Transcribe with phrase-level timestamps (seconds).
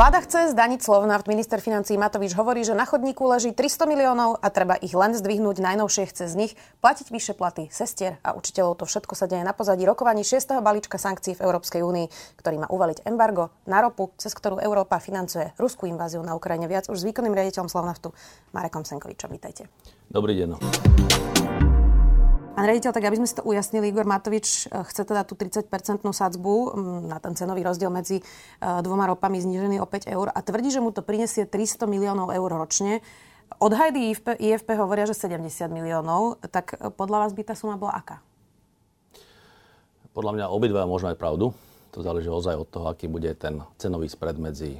[0.00, 1.28] Vláda chce zdaniť Slovnaft.
[1.28, 5.60] Minister financí Matovič hovorí, že na chodníku leží 300 miliónov a treba ich len zdvihnúť.
[5.60, 8.80] Najnovšie chce z nich platiť vyššie platy sestier a učiteľov.
[8.80, 10.56] To všetko sa deje na pozadí rokovaní 6.
[10.64, 12.08] balíčka sankcií v Európskej únii,
[12.40, 16.64] ktorý má uvaliť embargo na ropu, cez ktorú Európa financuje ruskú inváziu na Ukrajine.
[16.64, 18.16] Viac už s výkonným riaditeľom Slovnaftu
[18.56, 19.28] Marekom Senkovičom.
[19.28, 19.68] Vítajte.
[20.08, 20.56] Dobrý deň.
[22.60, 26.12] Pán rediteľ, tak aby sme si to ujasnili, Igor Matovič eh, chce teda tú 30-percentnú
[26.12, 26.76] sadzbu
[27.08, 30.84] na ten cenový rozdiel medzi eh, dvoma ropami znižený o 5 eur a tvrdí, že
[30.84, 33.00] mu to prinesie 300 miliónov eur ročne.
[33.64, 36.36] Odhady IFP, IFP hovoria, že 70 miliónov.
[36.52, 38.20] Tak eh, podľa vás by tá suma bola aká?
[40.12, 41.56] Podľa mňa obidva môžu mať pravdu.
[41.96, 44.76] To záleží ozaj od toho, aký bude ten cenový spread medzi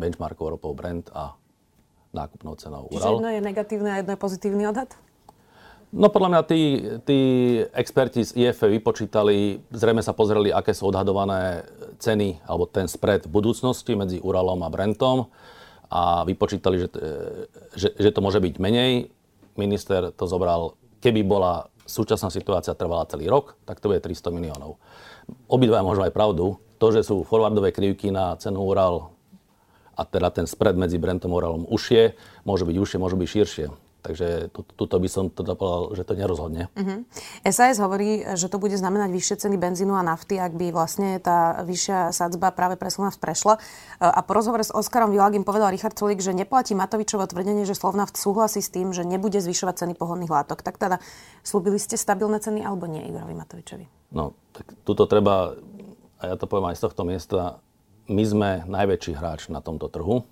[0.00, 1.36] benchmarkovou ropou Brent a
[2.16, 2.96] nákupnou cenou Ural.
[2.96, 4.96] Čiže jedno je negatívny a jedno je pozitívny odhad?
[5.88, 6.60] No podľa mňa tí,
[7.08, 7.18] tí
[7.72, 11.64] experti z IFE vypočítali, zrejme sa pozreli, aké sú odhadované
[11.96, 15.32] ceny alebo ten spread v budúcnosti medzi Uralom a Brentom
[15.88, 16.88] a vypočítali, že,
[17.72, 19.08] že, že to môže byť menej.
[19.56, 24.76] Minister to zobral, keby bola súčasná situácia trvala celý rok, tak to bude 300 miliónov.
[25.48, 26.60] Obidva môžu aj pravdu.
[26.78, 29.08] To, že sú forwardové krivky na cenu Ural
[29.96, 32.12] a teda ten spread medzi Brentom a Uralom užšie,
[32.44, 36.72] môže byť užšie, môže byť širšie Takže tuto by som teda povedal, že to nerozhodne.
[36.72, 37.04] Uh-huh.
[37.04, 37.52] Mhm.
[37.52, 41.60] SAS hovorí, že to bude znamenať vyššie ceny benzínu a nafty, ak by vlastne tá
[41.60, 43.60] vyššia sadzba práve pre Slovnaft prešla.
[44.00, 48.16] A po rozhovore s Oskarom Vilagim povedal Richard Sulik, že neplatí Matovičovo tvrdenie, že Slovnaft
[48.16, 50.64] súhlasí s tým, že nebude zvyšovať ceny pohodných látok.
[50.64, 51.04] Tak teda
[51.44, 54.16] slúbili ste stabilné ceny alebo nie Igorovi Matovičovi?
[54.16, 55.52] No, tak tuto treba,
[56.16, 57.60] a ja to poviem aj z tohto miesta,
[58.08, 60.24] my sme najväčší hráč na tomto trhu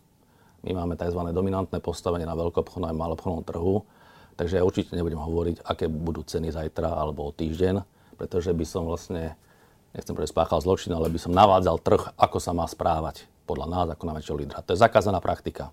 [0.67, 1.21] my máme tzv.
[1.31, 3.87] dominantné postavenie na veľkoobchodnom a malobchodnom trhu,
[4.35, 7.87] takže ja určite nebudem hovoriť, aké budú ceny zajtra alebo o týždeň,
[8.19, 9.39] pretože by som vlastne,
[9.95, 13.87] nechcem povedať spáchal zločin, ale by som navádzal trh, ako sa má správať podľa nás
[13.95, 14.67] ako najväčšieho lídra.
[14.67, 15.71] To je zakázaná praktika.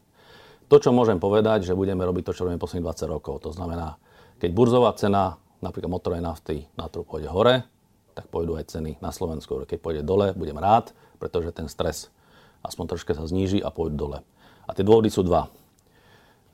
[0.70, 3.42] To, čo môžem povedať, že budeme robiť to, čo robíme posledných 20 rokov.
[3.44, 3.98] To znamená,
[4.38, 7.66] keď burzová cena napríklad motorovej nafty na trhu pôjde hore,
[8.14, 9.66] tak pôjdu aj ceny na Slovensku.
[9.66, 12.14] Keď pôjde dole, budem rád, pretože ten stres
[12.62, 14.18] aspoň troške sa zníži a pôjdu dole.
[14.68, 15.52] A tie dôvody sú dva.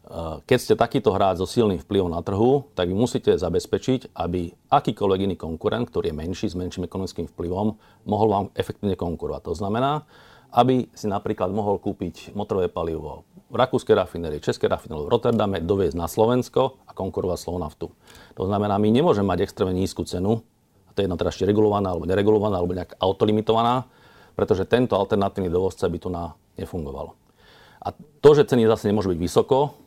[0.09, 4.49] Eh, keď ste takýto hráč so silným vplyvom na trhu, tak vy musíte zabezpečiť, aby
[4.73, 7.77] akýkoľvek iný konkurent, ktorý je menší, s menším ekonomickým vplyvom,
[8.09, 9.45] mohol vám efektívne konkurovať.
[9.45, 10.09] To znamená,
[10.49, 13.21] aby si napríklad mohol kúpiť motorové palivo
[13.53, 17.93] v rakúskej rafinérii, českej rafinérii, v Rotterdame, doviezť na Slovensko a konkurovať Slovnaftu.
[18.33, 20.41] To znamená, my nemôžeme mať extrémne nízku cenu,
[20.89, 23.85] a to je jedna teraz ešte regulovaná alebo neregulovaná alebo nejak autolimitovaná,
[24.33, 27.18] pretože tento alternatívny dovozca by tu na nefungoval.
[27.79, 29.79] A to, že ceny zase nemôžu byť vysoko,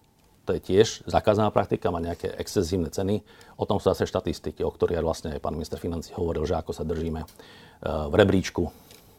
[0.42, 3.22] to je tiež zakázaná praktika, má nejaké excesívne ceny.
[3.54, 6.74] O tom sú zase štatistiky, o ktorých vlastne aj pán minister financí hovoril, že ako
[6.74, 7.28] sa držíme eh,
[7.84, 8.62] v rebríčku.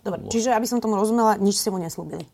[0.03, 2.28] Dobre, čiže aby som tomu rozumela, nič ste mu neslúbili.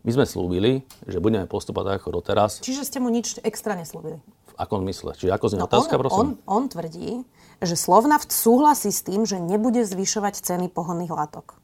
[0.00, 2.64] My sme slúbili, že budeme postupovať ako doteraz.
[2.64, 4.18] Čiže ste mu nič extra neslúbili?
[4.50, 5.12] V akom mysle?
[5.12, 6.18] Čiže ako znie no otázka, on, prosím?
[6.18, 7.22] On, on tvrdí,
[7.60, 11.60] že Slovnaft súhlasí s tým, že nebude zvyšovať ceny pohonných látok.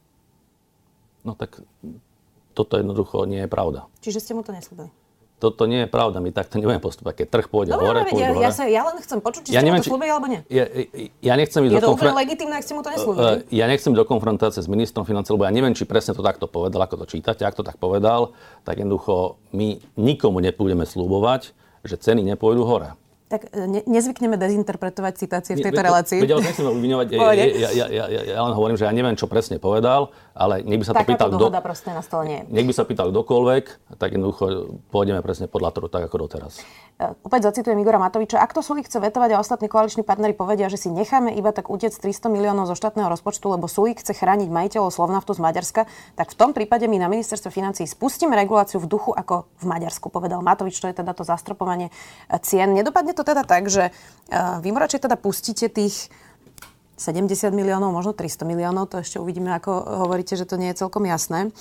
[1.25, 1.65] No tak
[2.57, 3.85] toto jednoducho nie je pravda.
[4.01, 4.89] Čiže ste mu to neslúbili?
[5.37, 7.21] Toto nie je pravda, my takto nebudeme postupovať.
[7.21, 8.41] Keď trh pôjde Dobre, hore, pôjde ja, hore.
[8.41, 10.41] Ja, sa, ja len chcem počuť, či ja ste neviem, mu to slúbili alebo nie.
[10.49, 10.65] Ja,
[11.21, 13.21] ja nechcem ísť je to úplne legitimné, ak ste mu to neslúbili.
[13.21, 16.49] Uh, ja nechcem do konfrontácie s ministrom financí, lebo ja neviem, či presne to takto
[16.49, 17.45] povedal, ako to čítate.
[17.45, 18.33] Ak to tak povedal,
[18.65, 21.53] tak jednoducho my nikomu nepôjdeme slúbovať,
[21.85, 22.97] že ceny nepôjdu hore.
[23.27, 26.23] Tak e, ne, nezvykneme dezinterpretovať citácie v tejto relácii.
[26.23, 27.07] Veď, ale nechcem obviňovať.
[27.17, 30.79] Ja, ja, ja, ja, ja, len hovorím, že ja neviem, čo presne povedal, ale nech
[30.79, 31.29] by sa Takáto to pýtal...
[31.33, 33.65] dohoda kto, proste na stole nie Nech by sa pýtal kdokoľvek,
[33.99, 34.45] tak jednoducho
[34.93, 36.63] pôjdeme presne podľa toho, tak ako doteraz.
[36.97, 38.41] Uh, opäť zacitujem Igora Matoviča.
[38.41, 41.69] Ak to Sulík chce vetovať a ostatní koaliční partnery povedia, že si necháme iba tak
[41.69, 45.83] utiec 300 miliónov zo štátneho rozpočtu, lebo Sulík chce chrániť majiteľov Slovnaftu z Maďarska,
[46.15, 50.09] tak v tom prípade my na ministerstve financí spustíme reguláciu v duchu ako v Maďarsku,
[50.09, 50.79] povedal Matovič.
[50.81, 51.93] To je teda to zastropovanie
[52.45, 52.73] cien.
[52.73, 56.13] Nedopadne to teda tak, že uh, vy mu radšej teda pustíte tých
[56.97, 59.69] 70 miliónov, možno 300 miliónov, to ešte uvidíme, ako
[60.09, 61.53] hovoríte, že to nie je celkom jasné.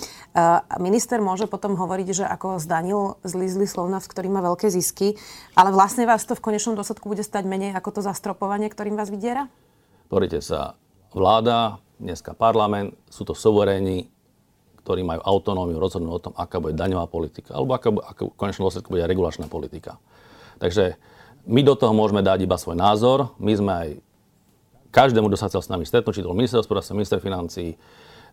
[0.80, 5.20] Minister môže potom hovoriť, že ako zdanil zlý zlý Slovnaft, ktorý má veľké zisky,
[5.52, 9.12] ale vlastne vás to v konečnom dôsledku bude stať menej ako to zastropovanie, ktorým vás
[9.12, 9.52] vydiera?
[10.08, 10.72] Pozrite sa,
[11.12, 14.08] vláda, dneska parlament, sú to suveréni,
[14.88, 18.72] ktorí majú autonómiu rozhodnúť o tom, aká bude daňová politika, alebo aká, aká v konečnom
[18.72, 20.00] dôsledku bude regulačná politika.
[20.56, 20.96] Takže
[21.46, 23.32] my do toho môžeme dať iba svoj názor.
[23.38, 23.88] My sme aj
[24.90, 27.78] každému, kto sa chcel s nami stretnúť, či to minister hospodárstva, minister financí,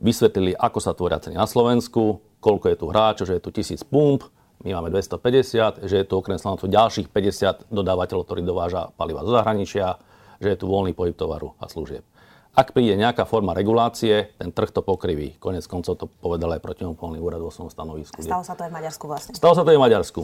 [0.01, 3.86] vysvetlili, ako sa tvoria ceny na Slovensku, koľko je tu hráčov, že je tu tisíc
[3.86, 4.25] pump,
[4.63, 9.36] my máme 250, že je tu okrem Slovenska ďalších 50 dodávateľov, ktorí dováža paliva zo
[9.36, 10.00] zahraničia,
[10.39, 12.07] že je tu voľný pohyb tovaru a služieb.
[12.54, 15.42] Ak príde nejaká forma regulácie, ten trh to pokriví.
[15.42, 18.21] Konec koncov to povedal aj protimonopolný úrad vo svojom stanovisku.
[18.21, 19.33] Stalo sa to aj v Maďarsku vlastne.
[19.33, 20.21] Stalo sa to aj v Maďarsku.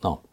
[0.00, 0.24] No.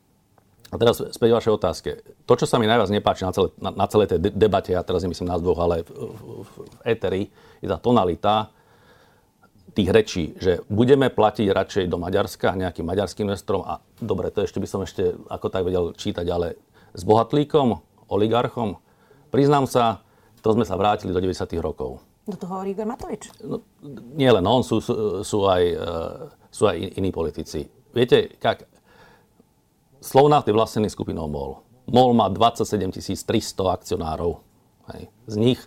[0.74, 1.90] A teraz späť vašej otázke.
[2.26, 5.06] To, čo sa mi najviac nepáči na, celé, na, na celej tej debate, ja teraz
[5.06, 7.22] nemyslím nás dvoch, ale v, v, v éteri,
[7.62, 8.50] je tá tonalita,
[9.74, 14.62] tých rečí, že budeme platiť radšej do Maďarska nejakým maďarským investorom a dobre, to ešte
[14.62, 16.58] by som ešte ako tak vedel čítať, ale
[16.94, 18.78] s bohatlíkom, oligarchom,
[19.34, 20.06] priznám sa,
[20.46, 21.58] to sme sa vrátili do 90.
[21.58, 22.02] rokov.
[22.24, 23.34] Do toho hovorí Igor Matovič.
[23.44, 23.66] No,
[24.16, 25.90] nie len on, sú, sú, sú, aj, e,
[26.54, 27.68] sú aj iní politici.
[27.92, 28.64] Viete, kak,
[30.04, 31.64] Slovnaft je vlastnený skupinou MOL.
[31.88, 33.24] MOL má 27 300
[33.72, 34.44] akcionárov.
[34.92, 35.08] Hej.
[35.32, 35.60] Z nich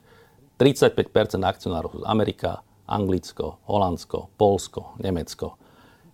[0.60, 1.08] 35%
[1.40, 5.56] akcionárov z Amerika, Anglicko, Holandsko, Polsko, Nemecko.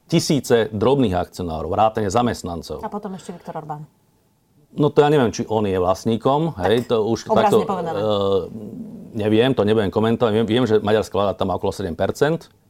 [0.07, 2.87] Tisíce drobných akcionárov, vrátane zamestnancov.
[2.87, 3.91] A potom ešte Viktor Orbán.
[4.73, 6.55] No to ja neviem, či on je vlastníkom.
[6.55, 8.47] Tak, hej, to už takto, uh,
[9.19, 10.33] neviem, to nebudem komentovať.
[10.33, 11.91] Viem, viem, že maďarská vláda tam má okolo 7%.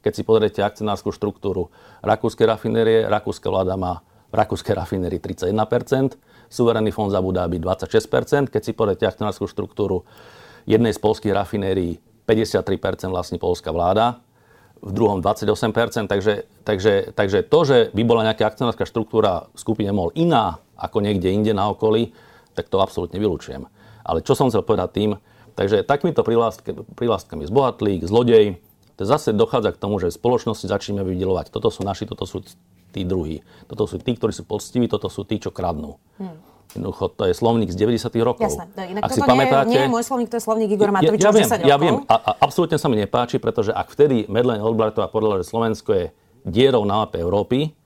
[0.00, 1.68] Keď si pozriete akcionárskú štruktúru
[2.00, 4.02] rakúskej rafinérie, rakúska vláda má
[4.32, 6.16] v rakúskej rafinérii 31%,
[6.48, 8.48] suverénny fond za Abu 26%.
[8.48, 10.08] Keď si pozriete akcionárskú štruktúru
[10.64, 14.24] jednej z polských rafinérií 53% vlastní polská vláda,
[14.82, 19.94] v druhom 28%, takže, takže, takže to, že by bola nejaká akcionárska štruktúra v skupine
[19.94, 22.10] MOL iná ako niekde inde na okolí,
[22.58, 23.70] tak to absolútne vylúčujem.
[24.02, 25.10] Ale čo som chcel povedať tým,
[25.54, 26.26] takže takýmito
[26.98, 28.58] privlastkami zbohatlík, zlodej,
[28.98, 31.54] to zase dochádza k tomu, že v spoločnosti začneme vydelovať.
[31.54, 32.42] Toto sú naši, toto sú
[32.92, 33.40] tí druhí.
[33.66, 35.96] Toto sú tí, ktorí sú poctiví, toto sú tí, čo kradnú.
[36.20, 36.36] Hmm.
[36.72, 38.16] Jednoducho, to je slovník z 90.
[38.24, 38.48] rokov.
[38.48, 38.96] Jasné.
[38.96, 41.28] Inak ak si pamätáte, nie, nie je môj slovník, to je slovník Igor Matoviča ja,
[41.28, 44.56] ja viem, 10 Ja viem a, a absolútne sa mi nepáči, pretože ak vtedy Medlen
[44.56, 46.04] Albrightová povedala, že Slovensko je
[46.48, 47.76] dierou na mape Európy,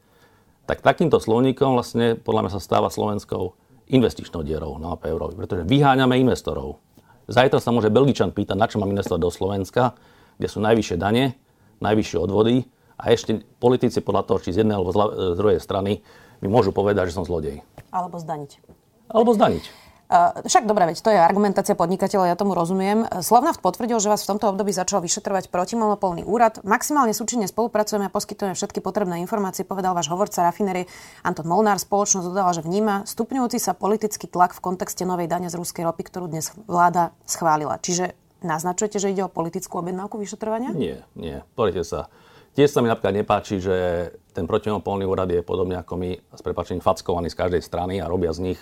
[0.71, 3.59] tak takýmto slovníkom vlastne podľa mňa sa stáva Slovenskou
[3.91, 6.79] investičnou dierou na mape Európy, pretože vyháňame investorov.
[7.27, 9.99] Zajtra sa môže Belgičan pýtať, na čo mám investovať do Slovenska,
[10.39, 11.35] kde sú najvyššie dane,
[11.83, 16.01] najvyššie odvody a ešte politici podľa toho, či z jednej alebo z druhej strany,
[16.41, 17.65] mi môžu povedať, že som zlodej.
[17.93, 18.61] Alebo zdaniť.
[19.09, 19.65] Alebo zdaniť.
[20.07, 23.11] Uh, však dobre, veď to je argumentácia podnikateľa, ja tomu rozumiem.
[23.27, 26.63] Slovnaft potvrdil, že vás v tomto období začal vyšetrovať protimonopolný úrad.
[26.63, 30.87] Maximálne súčinne spolupracujeme a poskytujeme všetky potrebné informácie, povedal váš hovorca rafinerie
[31.27, 31.83] Anton Molnár.
[31.83, 36.07] Spoločnosť dodala, že vníma stupňujúci sa politický tlak v kontexte novej dane z ruskej ropy,
[36.07, 37.83] ktorú dnes vláda schválila.
[37.83, 38.15] Čiže
[38.47, 40.71] naznačujete, že ide o politickú objednávku vyšetrovania?
[40.71, 41.43] Nie, nie.
[41.59, 42.07] Pozrite sa.
[42.57, 43.77] Tiež sa mi napríklad nepáči, že
[44.33, 48.33] ten protimonopolný úrad je podobne ako my s prepačením fackovaný z každej strany a robia
[48.33, 48.61] z nich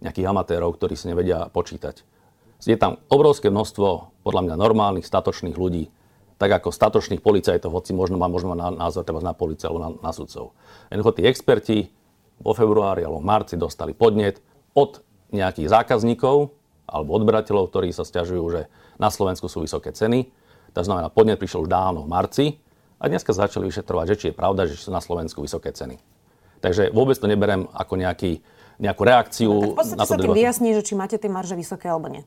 [0.00, 2.08] nejakých amatérov, ktorí si nevedia počítať.
[2.64, 5.92] Je tam obrovské množstvo podľa mňa normálnych, statočných ľudí,
[6.40, 9.90] tak ako statočných policajtov, hoci možno má, možno má názor treba na policajt alebo na,
[10.00, 10.56] na sudcov.
[10.88, 11.92] Jednoducho tí experti
[12.40, 14.40] vo februári alebo marci dostali podnet
[14.72, 15.04] od
[15.36, 16.48] nejakých zákazníkov
[16.88, 20.32] alebo odberateľov, ktorí sa stiažujú, že na Slovensku sú vysoké ceny.
[20.72, 22.63] To znamená, podnet prišiel už dávno v marci
[22.98, 25.98] a dneska začali vyšetrovať, že či je pravda, že sú na Slovensku vysoké ceny.
[26.64, 28.40] Takže vôbec to neberem ako nejaký,
[28.80, 31.58] nejakú reakciu no, tak v na to sa tým vyjasní, že či máte tie marže
[31.58, 32.24] vysoké alebo nie.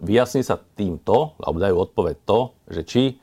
[0.00, 2.38] Vyjasní sa týmto, alebo dajú odpoveď to,
[2.70, 3.14] že či e,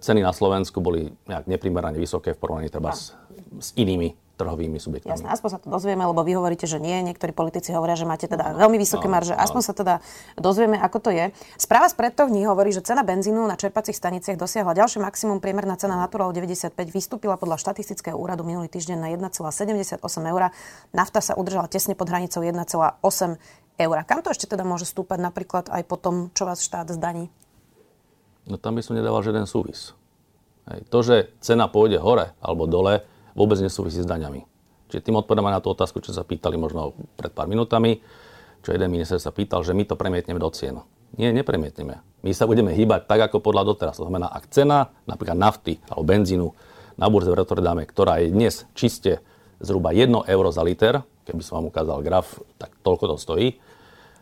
[0.00, 3.12] ceny na Slovensku boli nejak neprimerane vysoké v porovnaní treba s,
[3.60, 5.20] s inými trhovými subjektami.
[5.20, 6.96] Jasné, aspoň sa to dozvieme, lebo vy hovoríte, že nie.
[7.04, 9.36] Niektorí politici hovoria, že máte teda veľmi vysoké no, marže.
[9.36, 9.66] Aspoň no.
[9.68, 9.94] sa teda
[10.40, 11.24] dozvieme, ako to je.
[11.60, 15.44] Správa z predtoch dní hovorí, že cena benzínu na čerpacích staniciach dosiahla ďalšie maximum.
[15.44, 20.42] Priemerná cena Natural 95 vystúpila podľa štatistického úradu minulý týždeň na 1,78 eur.
[20.96, 23.36] Nafta sa udržala tesne pod hranicou 1,8
[23.76, 23.96] eur.
[24.08, 27.28] Kam to ešte teda môže stúpať napríklad aj po tom, čo vás štát zdaní?
[28.48, 29.92] No tam by som nedával žiaden súvis.
[30.68, 30.80] Hej.
[30.92, 33.02] To, že cena pôjde hore alebo dole,
[33.40, 34.44] vôbec nesúvisí s daňami.
[34.92, 38.04] Čiže tým odpovedáme na tú otázku, čo sa pýtali možno pred pár minútami,
[38.60, 40.76] čo jeden minister sa pýtal, že my to premietneme do cien.
[41.16, 42.04] Nie, nepremietneme.
[42.20, 43.96] My sa budeme hýbať tak, ako podľa doteraz.
[43.96, 46.48] To znamená, ak cena napríklad nafty alebo benzínu
[47.00, 49.24] na burze v Rotterdame, ktorá je dnes čiste
[49.58, 53.48] zhruba 1 euro za liter, keby som vám ukázal graf, tak toľko to stojí,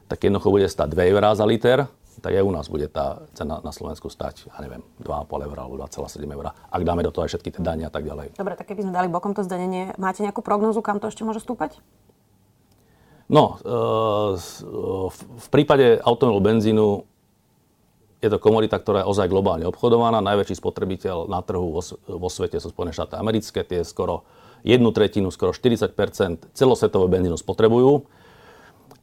[0.07, 3.63] tak jednoducho bude stať 2 eurá za liter, tak aj u nás bude tá cena
[3.63, 6.53] na Slovensku stať, ja neviem, 2,5 eur alebo 2,7 eur.
[6.55, 8.37] Ak dáme do toho aj všetky tie dania a tak ďalej.
[8.37, 11.41] Dobre, tak keby sme dali bokom to zdanenie, máte nejakú prognozu, kam to ešte môže
[11.41, 11.79] stúpať?
[13.29, 14.41] No, e,
[15.21, 17.05] v prípade automobilu benzínu
[18.19, 20.19] je to komodita, ktorá je ozaj globálne obchodovaná.
[20.19, 23.63] Najväčší spotrebiteľ na trhu vo, svete sú Spojené štáty americké.
[23.63, 24.27] Tie skoro
[24.67, 28.11] jednu tretinu, skoro 40% celosvetového benzínu spotrebujú.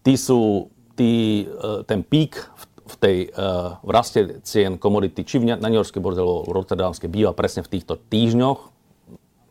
[0.03, 5.41] Tí sú, tí, e, ten pík v v tej uh, v raste cien komodity, či
[5.41, 8.59] v, na New Yorkskej borze alebo v Rotterdamskej, býva presne v týchto týždňoch,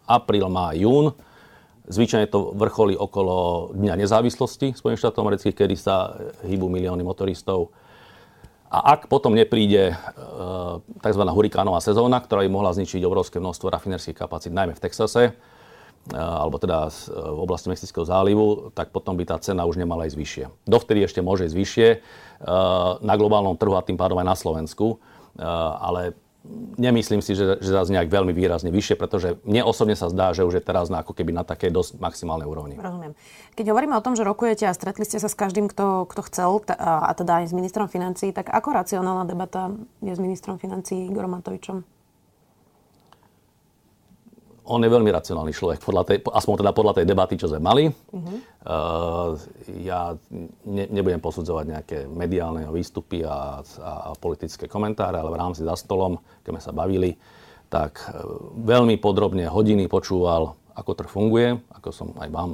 [0.06, 1.16] apríl, má, jún.
[1.84, 7.76] Zvyčajne to vrcholí okolo Dňa nezávislosti Spojených štátov amerických, kedy sa hýbu milióny motoristov.
[8.72, 9.96] A ak potom nepríde e,
[11.04, 11.22] tzv.
[11.28, 15.36] hurikánová sezóna, ktorá by mohla zničiť obrovské množstvo rafinerských kapacít, najmä v Texase,
[16.12, 20.44] alebo teda v oblasti Mexického zálivu, tak potom by tá cena už nemala ísť vyššie.
[20.68, 21.88] Dovtedy ešte môže ísť vyššie
[23.00, 25.00] na globálnom trhu a tým pádom aj na Slovensku,
[25.80, 26.12] ale
[26.76, 30.44] nemyslím si, že, že zase nejak veľmi výrazne vyššie, pretože mne osobne sa zdá, že
[30.44, 32.76] už je teraz na, ako keby na takej dosť maximálnej úrovni.
[32.76, 33.16] Rozumiem.
[33.56, 36.60] Keď hovoríme o tom, že rokujete a stretli ste sa s každým, kto, kto chcel,
[36.68, 39.72] a, a teda aj s ministrom financí, tak ako racionálna debata
[40.04, 41.80] je s ministrom financí Igorom Matovičom?
[44.64, 47.84] On je veľmi racionálny človek, podľa tej, aspoň teda podľa tej debaty, čo sme mali.
[47.88, 48.36] Uh-huh.
[48.64, 49.30] Uh,
[49.84, 50.16] ja
[50.64, 55.76] ne, nebudem posudzovať nejaké mediálne výstupy a, a, a politické komentáre, ale v rámci za
[55.76, 57.20] stolom, keď sme sa bavili,
[57.68, 58.24] tak uh,
[58.64, 62.50] veľmi podrobne hodiny počúval, ako trh funguje, ako som aj vám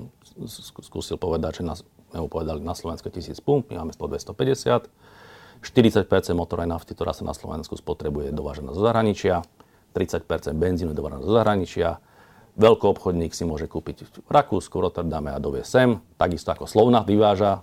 [0.83, 1.81] skúsil povedať, že nás,
[2.13, 4.91] mu povedali na Slovensku 1000 pump, my máme 100 250
[5.61, 9.45] 40% motorovej nafty, ktorá sa na Slovensku spotrebuje, dovážená zo zahraničia.
[9.93, 11.89] 30 benzínu dovážaného zo zahraničia.
[12.59, 16.03] Veľkoobchodník si môže kúpiť v Rakúsku, Rotterdame a dovie sem.
[16.19, 17.63] Takisto ako Slovna vyváža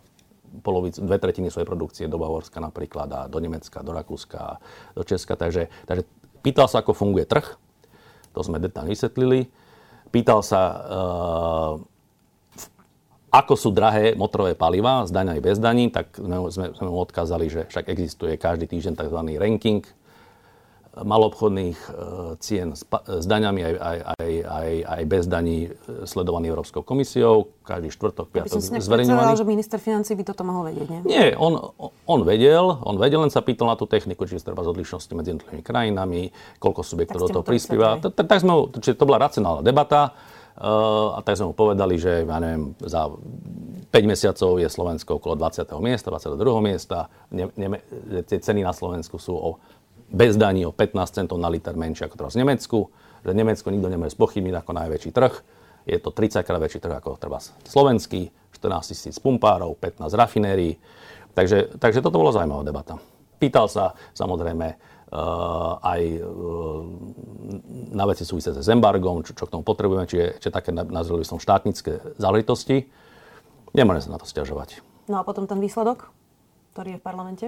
[0.63, 4.63] polovicu, dve tretiny svojej produkcie do Bavorska napríklad a do Nemecka, do Rakúska
[4.95, 5.35] do Česka.
[5.35, 6.03] Takže, takže
[6.41, 7.59] pýtal sa, ako funguje trh.
[8.33, 9.49] To sme detálne vysvetlili.
[10.07, 11.73] Pýtal sa, uh,
[13.27, 17.51] ako sú drahé motorové paliva z daň aj bez daní, tak sme, sme mu odkázali,
[17.51, 19.19] že však existuje každý týždeň tzv.
[19.35, 19.83] ranking
[21.03, 21.91] malobchodných e,
[22.41, 27.53] cien s, s daňami aj, aj, aj, aj, aj bez daní e, sledovaný Európskou komisiou.
[27.61, 29.37] Každý štvrtok, piatok zverejňovaný.
[29.37, 30.99] že minister financí by toto mohol vedieť, nie?
[31.05, 31.59] Nie, on,
[32.07, 35.35] on vedel, on vedel, len sa pýtal na tú techniku, či treba z odlišnosti medzi
[35.35, 36.21] jednotlivými krajinami,
[36.57, 37.99] koľko subjektov do toho prispieva.
[37.99, 40.15] Tak, sme, čiže to bola racionálna debata.
[40.57, 43.13] Uh, a tak sme mu povedali, že ja neviem, za
[43.93, 45.69] 5 mesiacov je Slovensko okolo 20.
[45.85, 46.33] miesta, 22.
[46.65, 47.13] miesta.
[47.29, 47.77] Ne, ne,
[48.25, 49.61] tie ceny na Slovensku sú o
[50.07, 52.87] bez daní o 15 centov na liter menšie ako teraz v Nemecku.
[53.27, 55.33] Že Nemecko nikto nemôže spochybniť ako najväčší trh.
[55.87, 60.75] Je to 30 krát väčší trh ako treba slovenský, 14 tisíc pumpárov, 15 rafinérií.
[61.31, 62.99] Takže, takže toto bolo zaujímavá debata.
[63.37, 66.81] Pýtal sa samozrejme uh, aj uh,
[67.93, 71.37] na veci súvisiace s embargom, čo, čo k tomu potrebujeme, čiže, čiže také nazvali som
[71.37, 72.89] štátnické záležitosti.
[73.77, 74.81] Nemôžem sa na to stiažovať.
[75.07, 76.09] No a potom ten výsledok,
[76.73, 77.45] ktorý je v parlamente?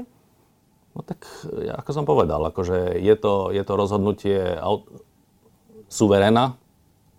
[0.98, 1.22] No tak,
[1.54, 4.58] ako som povedal, akože je to, je to rozhodnutie
[5.90, 6.58] suveréna,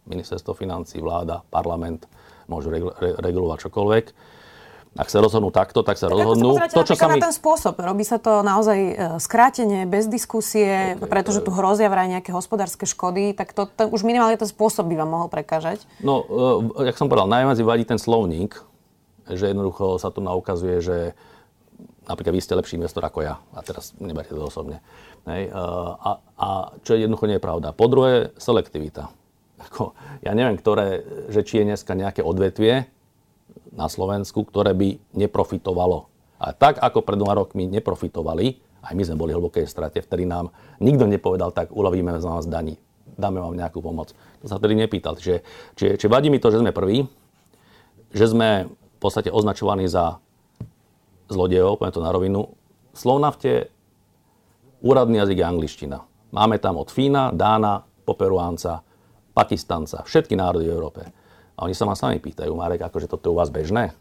[0.07, 2.07] ministerstvo financí, vláda, parlament,
[2.51, 4.07] môžu regulovať čokoľvek.
[4.99, 6.59] Ak sa rozhodnú takto, tak sa tak rozhodnú.
[6.67, 7.23] to, čo sa mi...
[7.23, 7.79] na ten spôsob.
[7.79, 12.91] Robí sa to naozaj e, skrátenie, bez diskusie, okay, pretože tu hrozia vraj nejaké hospodárske
[12.91, 15.87] škody, tak to, to, už minimálne ten spôsob by vám mohol prekážať.
[16.03, 18.59] No, uh, jak som povedal, najviac vadí ten slovník,
[19.31, 21.15] že jednoducho sa tu naukazuje, že
[22.11, 23.39] napríklad vy ste lepší investor ako ja.
[23.55, 24.83] A teraz neberte to osobne.
[25.31, 26.49] Hej, a, a
[26.83, 27.71] čo jednoducho nie je pravda.
[27.71, 29.15] Po druhé, selektivita.
[29.61, 32.89] Ako, ja neviem, ktoré, že či je dneska nejaké odvetvie
[33.71, 36.11] na Slovensku, ktoré by neprofitovalo.
[36.41, 40.49] A tak, ako pred dvoma rokmi neprofitovali, aj my sme boli hlbokej strate, vtedy nám
[40.81, 42.81] nikto nepovedal, tak uľavíme z nás daní,
[43.21, 44.17] dáme vám nejakú pomoc.
[44.41, 45.21] To sa vtedy nepýtal.
[45.21, 45.45] Čiže,
[45.77, 47.05] čiže, čiže vadí mi to, že sme prví,
[48.17, 50.17] že sme v podstate označovaní za
[51.31, 52.41] zlodejov, poviem to na rovinu.
[52.91, 53.71] Slovnafte
[54.83, 55.99] úradný jazyk je angličtina.
[56.31, 58.83] Máme tam od Fína, Dána, Poperuánca,
[59.31, 61.03] Pakistanca, všetky národy v Európe.
[61.55, 63.95] A oni sa ma sami pýtajú, Marek, akože toto je u vás bežné?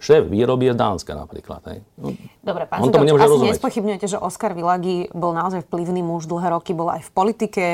[0.00, 1.60] Šéf výroby je Dánska napríklad.
[1.68, 1.84] Hej.
[2.00, 3.52] No, Dobre, pán on to asi rozumieť.
[3.52, 7.64] nespochybňujete, že Oskar Vilagi bol naozaj vplyvný muž, dlhé roky bol aj v politike.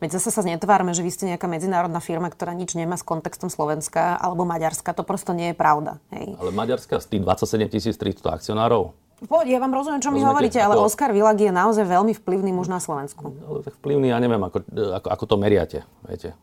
[0.00, 3.52] Veď zase sa netvárme, že vy ste nejaká medzinárodná firma, ktorá nič nemá s kontextom
[3.52, 4.96] Slovenska alebo Maďarska.
[4.96, 6.00] To prosto nie je pravda.
[6.16, 6.40] Hej.
[6.40, 10.90] Ale Maďarska z tých 27 300 akcionárov ja vám rozumiem, čo mi hovoríte, ale ako...
[10.90, 13.32] Oskar Vilagi je naozaj veľmi vplyvný muž na Slovensku.
[13.46, 16.36] Ale tak vplyvný, ja neviem, ako, ako, ako to meriate, viete,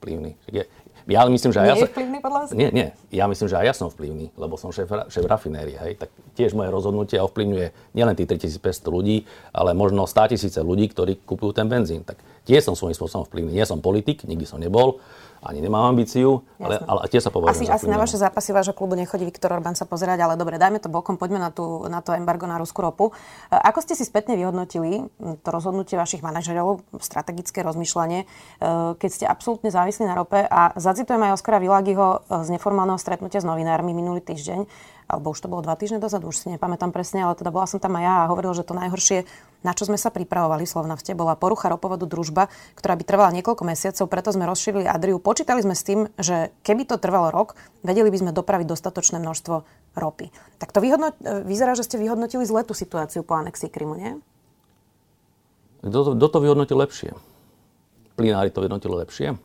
[0.00, 0.36] vplyvný.
[0.50, 0.68] Je,
[1.06, 1.88] ja myslím, že aj nie ja som...
[1.94, 2.48] vplyvný podľa vás?
[2.50, 2.88] Nie, nie.
[3.14, 5.78] Ja myslím, že aj ja som vplyvný, lebo som šéf, šéf rafinérie.
[5.78, 6.02] Hej.
[6.02, 9.22] Tak tiež moje rozhodnutie ovplyvňuje nielen tých 3500 ľudí,
[9.54, 12.02] ale možno 100 tisíce ľudí, ktorí kupujú ten benzín.
[12.02, 13.54] Tak tiež som svojím spôsobom vplyvný.
[13.54, 14.98] Nie som politik, nikdy som nebol,
[15.46, 18.98] ani nemám ambíciu, ale, ale tiež sa považujem asi, asi na vaše zápasy vášho klubu
[18.98, 22.18] nechodí Viktor Orbán sa pozerať, ale dobre, dajme to bokom, poďme na, tú, na to
[22.18, 23.14] embargo na ruskú ropu.
[23.48, 25.06] E, ako ste si spätne vyhodnotili
[25.46, 28.26] to rozhodnutie vašich manažerov, strategické rozmýšľanie, e,
[28.98, 33.44] keď ste absolútne závislí na rope a za Zacitujem aj Oskara Világiho z neformálneho stretnutia
[33.44, 34.64] s novinármi minulý týždeň
[35.06, 37.78] alebo už to bolo dva týždne dozadu, už si nepamätám presne, ale teda bola som
[37.78, 39.22] tam aj ja a hovoril, že to najhoršie,
[39.62, 44.10] na čo sme sa pripravovali Slovnafte, bola porucha ropovodu družba, ktorá by trvala niekoľko mesiacov,
[44.10, 45.22] preto sme rozšírili Adriu.
[45.22, 47.54] Počítali sme s tým, že keby to trvalo rok,
[47.86, 49.62] vedeli by sme dopraviť dostatočné množstvo
[49.94, 50.34] ropy.
[50.58, 51.14] Tak to vyhodno-
[51.46, 54.12] vyzerá, že ste vyhodnotili zle tú situáciu po anexii Krymu, nie?
[55.86, 57.14] Kto to, kto to vyhodnotil lepšie?
[58.18, 59.38] Plinári to vyhodnotili lepšie?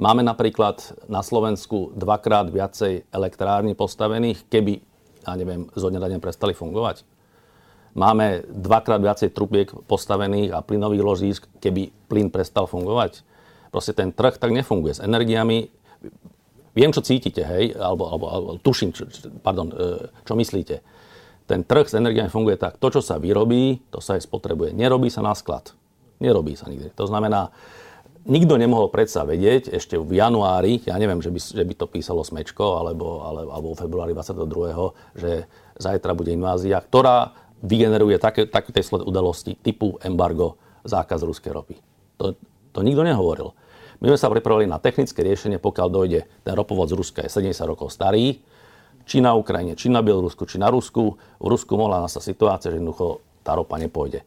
[0.00, 0.80] Máme napríklad
[1.12, 4.80] na Slovensku dvakrát viacej elektrární postavených, keby
[5.24, 7.04] ja neviem, zo dňa deň prestali fungovať.
[7.90, 13.26] Máme dvakrát viacej trubiek postavených a plynových ložísk, keby plyn prestal fungovať.
[13.74, 14.98] Proste ten trh tak nefunguje.
[14.98, 15.66] S energiami,
[16.74, 19.10] viem, čo cítite, hej, alebo, alebo, alebo tuším, čo,
[19.42, 20.82] pardon, e, čo myslíte.
[21.50, 24.70] Ten trh s energiami funguje tak, to, čo sa vyrobí, to sa aj spotrebuje.
[24.70, 25.74] Nerobí sa na sklad.
[26.22, 26.94] Nerobí sa nikdy.
[26.94, 27.50] To znamená,
[28.26, 32.20] nikto nemohol predsa vedieť ešte v januári, ja neviem, že by, že by to písalo
[32.24, 35.48] Smečko, alebo, ale, alebo v februári 22., že
[35.80, 41.76] zajtra bude invázia, ktorá vygeneruje také, také udalosti typu embargo, zákaz ruskej ropy.
[42.20, 42.36] To,
[42.72, 43.52] to nikto nehovoril.
[44.00, 47.52] My sme sa pripravili na technické riešenie, pokiaľ dojde ten ropovod z Ruska, je 70
[47.68, 48.40] rokov starý,
[49.04, 51.20] či na Ukrajine, či na Bielorusku, či na Rusku.
[51.36, 54.24] V Rusku mohla nastať situácia, že jednoducho tá ropa nepôjde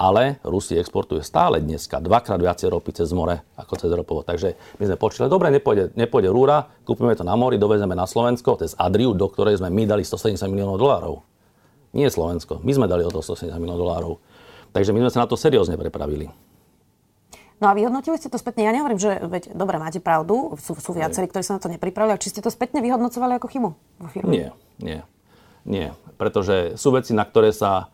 [0.00, 4.24] ale Rusi exportujú stále dneska dvakrát viacej ropy cez more ako cez ropovo.
[4.24, 8.56] Takže my sme počuli, dobre, nepôjde, nepôjde rúra, kúpime to na mori, dovezeme na Slovensko,
[8.56, 11.20] cez Adriu, do ktorej sme my dali 170 miliónov dolárov.
[11.92, 14.12] Nie Slovensko, my sme dali o to 170 miliónov dolárov.
[14.72, 16.32] Takže my sme sa na to seriózne prepravili.
[17.60, 18.64] No a vyhodnotili ste to spätne?
[18.64, 22.16] Ja nehovorím, že veď, dobre, máte pravdu, sú, sú viacerí, ktorí sa na to nepripravili,
[22.16, 23.68] či ste to spätne vyhodnocovali ako chybu
[24.00, 24.32] vo firme?
[24.32, 24.48] Nie,
[24.80, 25.04] nie,
[25.68, 25.92] nie.
[26.16, 27.92] Pretože sú veci, na ktoré sa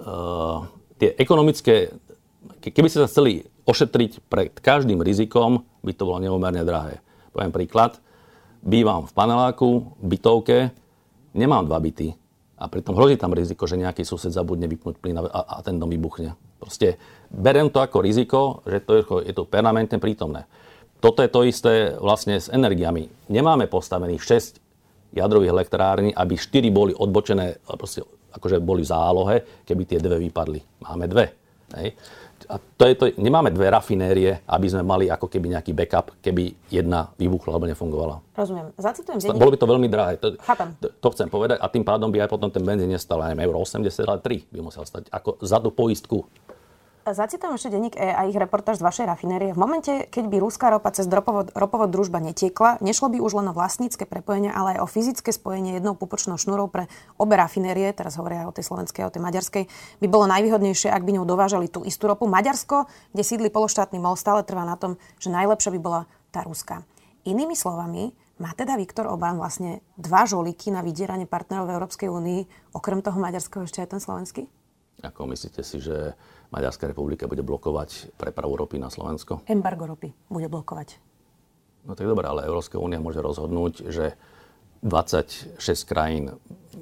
[0.00, 0.64] uh,
[1.00, 1.88] tie ekonomické,
[2.60, 7.00] keby ste sa chceli ošetriť pred každým rizikom, by to bolo neumerne drahé.
[7.32, 7.96] Poviem príklad.
[8.60, 10.68] Bývam v paneláku, bytovke,
[11.32, 12.12] nemám dva byty.
[12.60, 15.88] A pritom hrozí tam riziko, že nejaký sused zabudne vypnúť plyn a, a ten dom
[15.88, 16.36] vybuchne.
[16.60, 17.00] Proste
[17.32, 20.44] berem to ako riziko, že to je, je to permanentne prítomné.
[21.00, 23.08] Toto je to isté vlastne s energiami.
[23.32, 29.82] Nemáme postavených 6 jadrových elektrární, aby 4 boli odbočené proste akože boli v zálohe, keby
[29.86, 30.60] tie dve vypadli.
[30.86, 31.34] Máme dve.
[31.76, 31.94] Hej.
[32.50, 36.56] A to je to, nemáme dve rafinérie, aby sme mali ako keby nejaký backup, keby
[36.72, 38.16] jedna vybuchla alebo nefungovala.
[38.34, 38.72] Rozumiem.
[38.80, 39.38] Zacitujem denník.
[39.38, 40.12] Bolo by to veľmi drahé.
[40.18, 40.74] To, Chápem.
[40.80, 43.60] To, to chcem povedať a tým pádom by aj potom ten benzín nestal aj euro
[43.62, 46.24] 80, ale 3 by musel stať ako za tú poistku.
[47.00, 49.56] Zacitujem ešte denník E a ich reportáž z vašej rafinérie.
[49.56, 53.48] V momente, keď by ruská ropa cez ropovod, ropovod družba netiekla, nešlo by už len
[53.48, 58.20] o vlastnícke prepojenie, ale aj o fyzické spojenie jednou pupočnou šnúrou pre obe rafinérie, teraz
[58.20, 59.64] hovoria aj o tej slovenskej a o tej maďarskej,
[60.04, 62.28] by bolo najvýhodnejšie, ak by ňou dovážali tú istú ropu.
[62.28, 62.84] Maďarsko,
[63.16, 66.84] kde sídli pološtátny mol, stále trvá na tom, že najlepšia by bola tá ruská.
[67.24, 72.40] Inými slovami, má teda Viktor Orbán vlastne dva žolíky na vydieranie partnerov v Európskej únii,
[72.76, 74.44] okrem toho maďarského ešte aj ten slovenský?
[75.00, 76.12] Ako myslíte si, že
[76.50, 79.46] Maďarská republika bude blokovať prepravu ropy na Slovensko?
[79.46, 80.98] Embargo ropy bude blokovať.
[81.86, 84.18] No tak dobre, ale Európska únia môže rozhodnúť, že
[84.82, 86.36] 26 krajín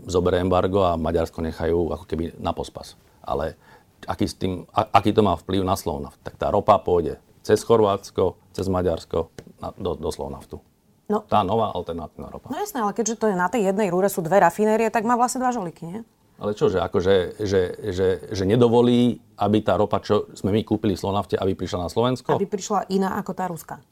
[0.06, 2.96] zoberie embargo a Maďarsko nechajú ako keby na pospas.
[3.22, 3.58] Ale
[4.06, 6.18] aký, s tým, aký to má vplyv na Slovnaft?
[6.24, 10.62] Tak tá ropa pôjde cez Chorvátsko, cez Maďarsko na, do, do Slovnaftu.
[11.08, 12.52] No, tá nová alternatívna ropa.
[12.52, 15.16] No jasné, ale keďže to je na tej jednej rúre sú dve rafinérie, tak má
[15.16, 16.00] vlastne dva žolíky, nie?
[16.38, 20.94] Ale čo, že, akože, že, že, že nedovolí, aby tá ropa, čo sme my kúpili
[20.94, 22.38] v Slovnafte, aby prišla na Slovensko?
[22.38, 23.82] Aby prišla iná ako tá Ruska.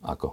[0.00, 0.32] Ako?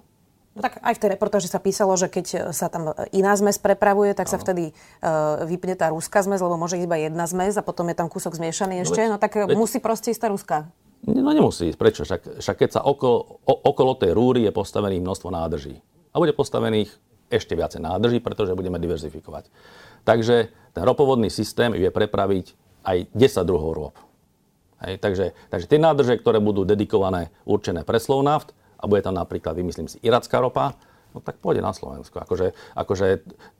[0.55, 4.15] No tak aj v tej reportáži sa písalo, že keď sa tam iná zmes prepravuje,
[4.15, 4.33] tak ano.
[4.33, 7.95] sa vtedy uh, vypne tá ruská zmes, lebo môže iba jedna zmes a potom je
[7.95, 9.01] tam kúsok zmiešaný no ešte.
[9.03, 10.57] Veď, no tak veď, musí proste ísť tá ruská.
[11.07, 11.79] No nemusí ísť.
[11.79, 12.01] Prečo?
[12.03, 15.79] Však, však keď sa okolo, o, okolo tej rúry je postavených množstvo nádrží.
[16.11, 16.91] A bude postavených
[17.29, 19.47] ešte viacej nádrží, pretože budeme diverzifikovať.
[20.03, 22.53] Takže ten ropovodný systém vie prepraviť
[22.85, 23.95] aj 10 druhov rôb.
[24.79, 29.59] Hej, takže, takže tie nádrže, ktoré budú dedikované, určené pre Slovnaft, a bude tam napríklad,
[29.59, 30.79] vymyslím si, iracká ropa,
[31.11, 32.23] no tak pôjde na Slovensko.
[32.23, 33.07] Akože, akože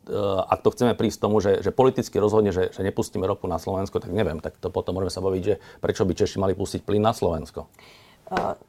[0.08, 3.60] uh, ak to chceme prísť tomu, že, že politicky rozhodne, že, že nepustíme ropu na
[3.60, 6.88] Slovensko, tak neviem, tak to potom môžeme sa baviť, že prečo by Češi mali pustiť
[6.88, 7.67] plyn na Slovensko.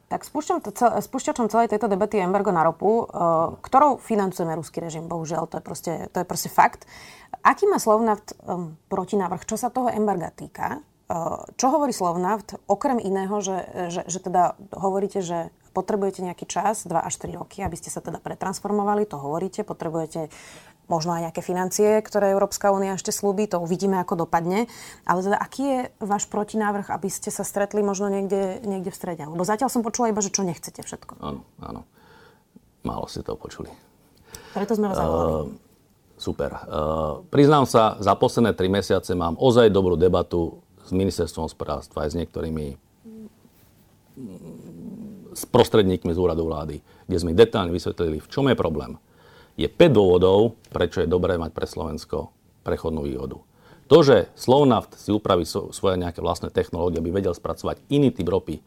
[0.09, 5.45] Tak spúšťačom celej tejto debaty je embargo na ropu, uh, ktorou financujeme ruský režim, bohužiaľ,
[5.45, 6.89] to je proste, to je proste fakt.
[7.45, 8.33] Aký má Slovnaft
[8.89, 9.45] protinávrh?
[9.45, 10.81] Čo sa toho embarga týka?
[11.11, 13.57] Uh, čo hovorí Slovnaft, okrem iného, že,
[13.93, 18.03] že, že teda hovoríte, že potrebujete nejaký čas, 2 až 3 roky, aby ste sa
[18.03, 20.27] teda pretransformovali, to hovoríte, potrebujete
[20.91, 24.67] možno aj nejaké financie, ktoré Európska únia ešte slúbi, to uvidíme, ako dopadne.
[25.07, 29.23] Ale teda aký je váš protinávrh, aby ste sa stretli možno niekde, niekde v strede?
[29.23, 31.23] Lebo zatiaľ som počula iba, že čo nechcete všetko.
[31.23, 31.87] Áno, áno.
[32.83, 33.71] Málo ste to počuli.
[34.51, 35.31] Preto sme vás zavolali.
[35.31, 36.51] Uh, super.
[36.67, 42.11] Uh, priznám sa, za posledné tri mesiace mám ozaj dobrú debatu s ministerstvom hospodárstva aj
[42.11, 42.75] s niektorými
[45.31, 48.99] s prostredníkmi z úradu vlády, kde sme detálne vysvetlili, v čom je problém.
[49.61, 52.33] Je 5 dôvodov, prečo je dobré mať pre Slovensko
[52.65, 53.37] prechodnú výhodu.
[53.85, 58.57] To, že Slovnaft si upraví svoje nejaké vlastné technológie, aby vedel spracovať iný typ ropy,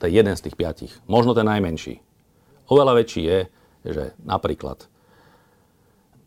[0.00, 0.92] to je jeden z tých piatich.
[1.06, 2.00] Možno ten najmenší.
[2.72, 3.38] Oveľa väčší je,
[3.84, 4.88] že napríklad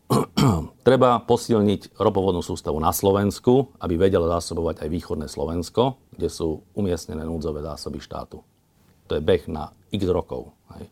[0.86, 7.26] treba posilniť ropovodnú sústavu na Slovensku, aby vedelo zásobovať aj východné Slovensko, kde sú umiestnené
[7.26, 8.46] núdzové zásoby štátu.
[9.10, 10.54] To je beh na x rokov.
[10.78, 10.86] Hej.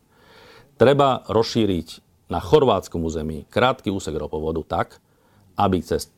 [0.75, 2.02] Treba rozšíriť
[2.33, 3.45] na chorvátskom území.
[3.53, 4.97] Krátky úsek ropovodu tak,
[5.53, 6.09] aby cez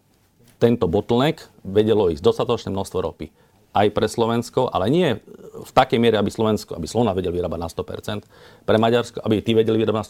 [0.56, 3.28] tento bottleneck vedelo ísť dostatočné množstvo ropy.
[3.76, 5.20] Aj pre Slovensko, ale nie
[5.52, 8.24] v takej miere, aby Slovensko, aby Slovna vedel vyrábať na 100%,
[8.64, 10.08] pre Maďarsko, aby tí vedeli vyrábať na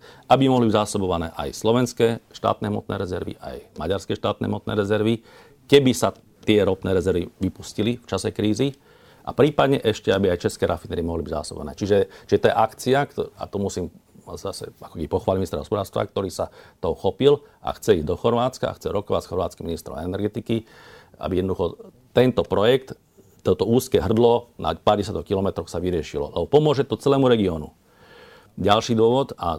[0.00, 5.20] 100%, aby mohli zásobované aj slovenské štátne hmotné rezervy, aj maďarské štátne hmotné rezervy,
[5.68, 6.16] keby sa
[6.48, 8.72] tie ropné rezervy vypustili v čase krízy
[9.28, 11.76] a prípadne ešte, aby aj české rafinery mohli byť zásobované.
[11.76, 12.98] Čiže, čiže to je akcia,
[13.36, 13.92] a to musím
[14.38, 18.76] zase ako pochváliť ministra hospodárstva, ktorý sa toho chopil a chce ísť do Chorvátska a
[18.78, 20.64] chce rokovať s chorvátskym ministrom energetiky,
[21.18, 22.94] aby jednoducho tento projekt,
[23.42, 26.30] toto úzke hrdlo na pár desiatok kilometroch sa vyriešilo.
[26.30, 27.74] Lebo pomôže to celému regiónu.
[28.54, 29.58] Ďalší dôvod, a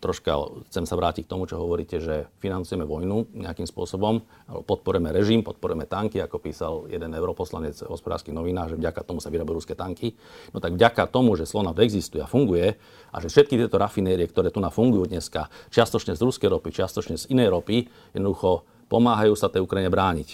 [0.00, 5.12] troška chcem sa vrátiť k tomu, čo hovoríte, že financujeme vojnu nejakým spôsobom, alebo podporujeme
[5.12, 9.76] režim, podporujeme tanky, ako písal jeden europoslanec hospodárskych novinách, že vďaka tomu sa vyrábajú ruské
[9.76, 10.16] tanky.
[10.56, 12.80] No tak vďaka tomu, že Slonaf existuje a funguje
[13.12, 17.20] a že všetky tieto rafinérie, ktoré tu na fungujú dneska, čiastočne z ruskej ropy, čiastočne
[17.20, 17.86] z inej ropy,
[18.16, 20.28] jednoducho pomáhajú sa tej Ukrajine brániť.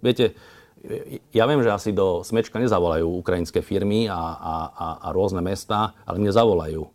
[0.00, 0.32] Viete,
[1.36, 5.92] ja viem, že asi do Smečka nezavolajú ukrajinské firmy a, a, a, a rôzne mesta,
[6.08, 6.88] ale mne zavolajú.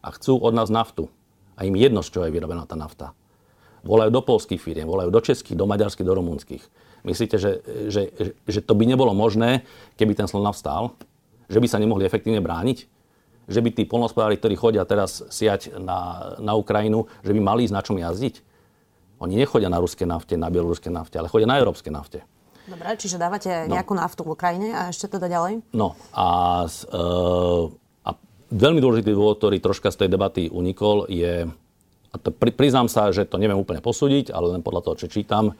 [0.00, 1.12] A chcú od nás naftu.
[1.56, 3.16] A im jedno, z čoho je vyrobená tá nafta.
[3.80, 6.64] Volajú do polských firiem, volajú do českých, do maďarských, do rumunských.
[7.06, 8.10] Myslíte, že, že,
[8.44, 9.62] že to by nebolo možné,
[9.94, 10.92] keby ten slon vstal?
[11.46, 12.90] Že by sa nemohli efektívne brániť?
[13.46, 17.74] Že by tí polnospodári, ktorí chodia teraz siať na, na Ukrajinu, že by mali ísť
[17.78, 18.42] na čom jazdiť?
[19.22, 22.26] Oni nechodia na ruské nafte, na bieloruské nafte, ale chodia na európske nafte.
[22.66, 23.78] Dobre, čiže dávate no.
[23.78, 25.62] nejakú naftu v Ukrajine a ešte teda ďalej?
[25.70, 27.00] No a, a
[28.56, 31.46] veľmi dôležitý dôvod, ktorý troška z tej debaty unikol, je,
[32.10, 35.12] a to pri, priznám sa, že to neviem úplne posúdiť, ale len podľa toho, čo
[35.12, 35.54] čítam,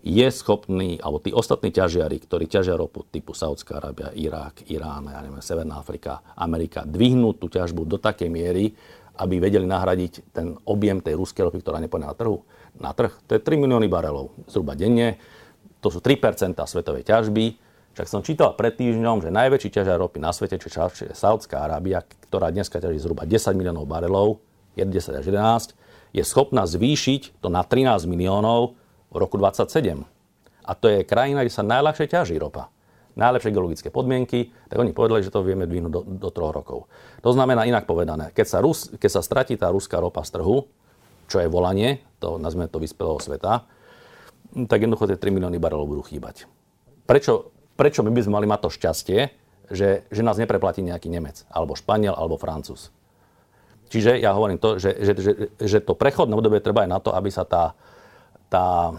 [0.00, 5.20] je schopný, alebo tí ostatní ťažiari, ktorí ťažia ropu typu Saudská Arábia, Irák, Irán, ja
[5.20, 8.72] neviem, Severná Afrika, Amerika, dvihnúť tú ťažbu do takej miery,
[9.18, 12.46] aby vedeli nahradiť ten objem tej ruskej ropy, ktorá nepôjde na trhu.
[12.78, 13.10] Na trh.
[13.26, 15.18] To je 3 milióny barelov zhruba denne
[15.78, 17.44] to sú 3% svetovej ťažby.
[17.98, 22.06] Však som čítal pred týždňom, že najväčší ťažar ropy na svete, čo je Saudská Arábia,
[22.30, 24.38] ktorá dneska ťaží zhruba 10 miliónov barelov,
[24.78, 25.74] 10 až 11,
[26.14, 28.78] je schopná zvýšiť to na 13 miliónov
[29.10, 30.06] v roku 27.
[30.62, 32.70] A to je krajina, kde sa najľahšie ťaží ropa.
[33.18, 36.86] Najlepšie geologické podmienky, tak oni povedali, že to vieme dvihnúť do, do troch rokov.
[37.26, 40.70] To znamená inak povedané, keď sa, Rus, keď sa stratí tá ruská ropa z trhu,
[41.26, 43.66] čo je volanie, to nazveme to vyspelého sveta,
[44.70, 46.46] tak jednoducho tie 3 milióny barelov budú chýbať.
[47.10, 49.20] Prečo, prečo my by sme mali mať to šťastie,
[49.70, 52.90] že, že nás nepreplatí nejaký Nemec, alebo Španiel, alebo Francúz?
[53.88, 57.14] Čiže ja hovorím to, že, že, že, že to prechodné obdobie treba aj na to,
[57.14, 57.72] aby sa tá,
[58.52, 58.92] tá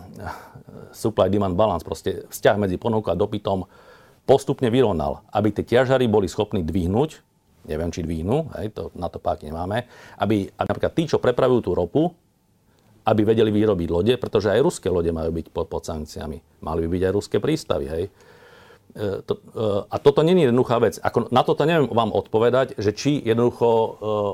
[0.95, 3.69] supply-demand balance, proste vzťah medzi ponukou a dopytom
[4.25, 5.21] postupne vyrovnal.
[5.29, 7.21] Aby tie ťažary boli schopní dvihnúť,
[7.69, 9.85] neviem, či dvihnú, hej, to, na to páky nemáme,
[10.17, 12.03] aby, aby napríklad tí, čo prepravujú tú ropu,
[13.05, 16.61] aby vedeli vyrobiť lode, pretože aj ruské lode majú byť pod, pod sankciami.
[16.65, 17.85] Mali by byť aj ruské prístavy.
[17.89, 18.03] Hej.
[18.97, 20.97] E, to, e, a toto není jednoduchá vec.
[20.97, 23.89] Ako, na toto neviem vám odpovedať, že či jednoducho e,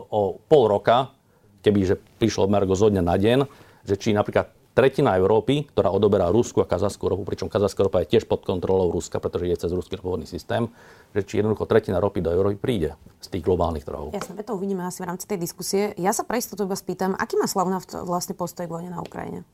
[0.08, 1.12] o pol roka,
[1.60, 3.39] keby že prišlo Mergo zo dňa na deň,
[3.84, 8.15] že či napríklad tretina Európy, ktorá odoberá Rusku a kazachskú ropu, pričom kazachská ropa je
[8.15, 10.68] tiež pod kontrolou Ruska, pretože je cez ruský ropovodný systém,
[11.15, 14.12] že či jednoducho tretina ropy do Európy príde z tých globálnych trhov.
[14.12, 15.96] Jasne, to uvidíme asi v rámci tej diskusie.
[15.96, 19.48] Ja sa pre istotu iba spýtam, aký má Slavna vlastne postoj k vojne na Ukrajine?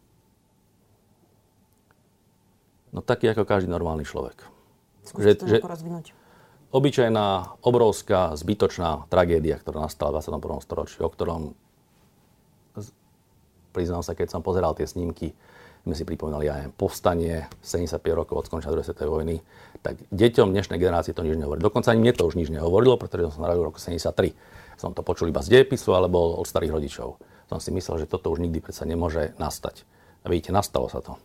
[2.91, 4.60] No taký ako každý normálny človek.
[5.01, 6.13] Skúste to že, rozvinúť.
[6.71, 10.63] Obyčajná, obrovská, zbytočná tragédia, ktorá nastala v 21.
[10.63, 11.51] storočí, o ktorom
[13.75, 15.35] priznám sa, keď som pozeral tie snímky,
[15.81, 19.35] sme si pripomínali aj povstanie 75 rokov od skončenia druhej svetovej vojny,
[19.81, 21.57] tak deťom dnešnej generácie to nič nehovorí.
[21.57, 24.37] Dokonca ani mne to už nič nehovorilo, pretože som narodil v roku 73.
[24.77, 27.17] Som to počul iba z dejepisu alebo od starých rodičov.
[27.49, 29.83] Som si myslel, že toto už nikdy predsa nemôže nastať.
[30.21, 31.17] A vidíte, nastalo sa to.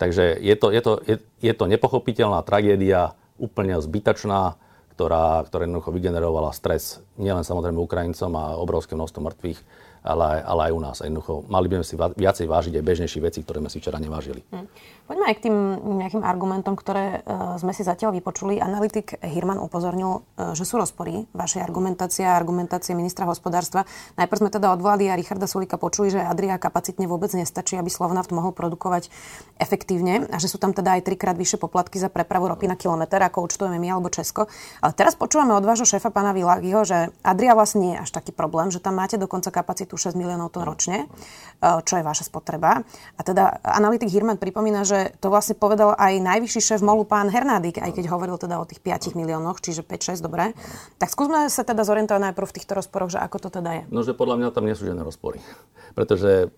[0.00, 4.56] Takže je to, je to, je, je to nepochopiteľná tragédia, úplne zbytačná,
[4.96, 9.60] ktorá, ktorá jednoducho vygenerovala stres nielen samozrejme Ukrajincom a obrovské množstvo mŕtvych,
[10.04, 10.96] ale, ale aj u nás.
[11.00, 14.40] Jednoducho, mali by sme si viacej vážiť aj bežnejšie veci, ktoré sme si včera nevážili.
[14.52, 14.66] Hm.
[15.10, 15.56] Poďme aj k tým
[15.98, 18.62] nejakým argumentom, ktoré uh, sme si zatiaľ vypočuli.
[18.62, 23.90] Analytik Hirman upozornil, uh, že sú rozpory vašej argumentácie a argumentácie ministra hospodárstva.
[24.14, 27.90] Najprv sme teda od vlády a Richarda Sulika počuli, že Adria kapacitne vôbec nestačí, aby
[27.90, 29.10] Slovnaft mohol produkovať
[29.58, 33.18] efektívne a že sú tam teda aj trikrát vyššie poplatky za prepravu ropy na kilometr,
[33.18, 34.46] ako účtujeme my alebo Česko.
[34.78, 38.30] Ale teraz počúvame od vášho šéfa pána Világiho, že Adria vlastne nie je až taký
[38.30, 42.86] problém, že tam máte dokonca kapacitu 6 miliónov tón ročne, uh, čo je vaša spotreba.
[43.18, 47.80] A teda analytik Hirman pripomína, že to vlastne povedal aj najvyšší šéf MOLu pán Hernádik,
[47.80, 50.52] aj keď hovoril teda o tých 5 miliónoch, čiže 5-6, dobre.
[51.00, 53.82] Tak skúsme sa teda zorientovať najprv v týchto rozporoch, že ako to teda je.
[53.88, 55.40] No, že podľa mňa tam nie sú žiadne rozpory.
[55.98, 56.52] Pretože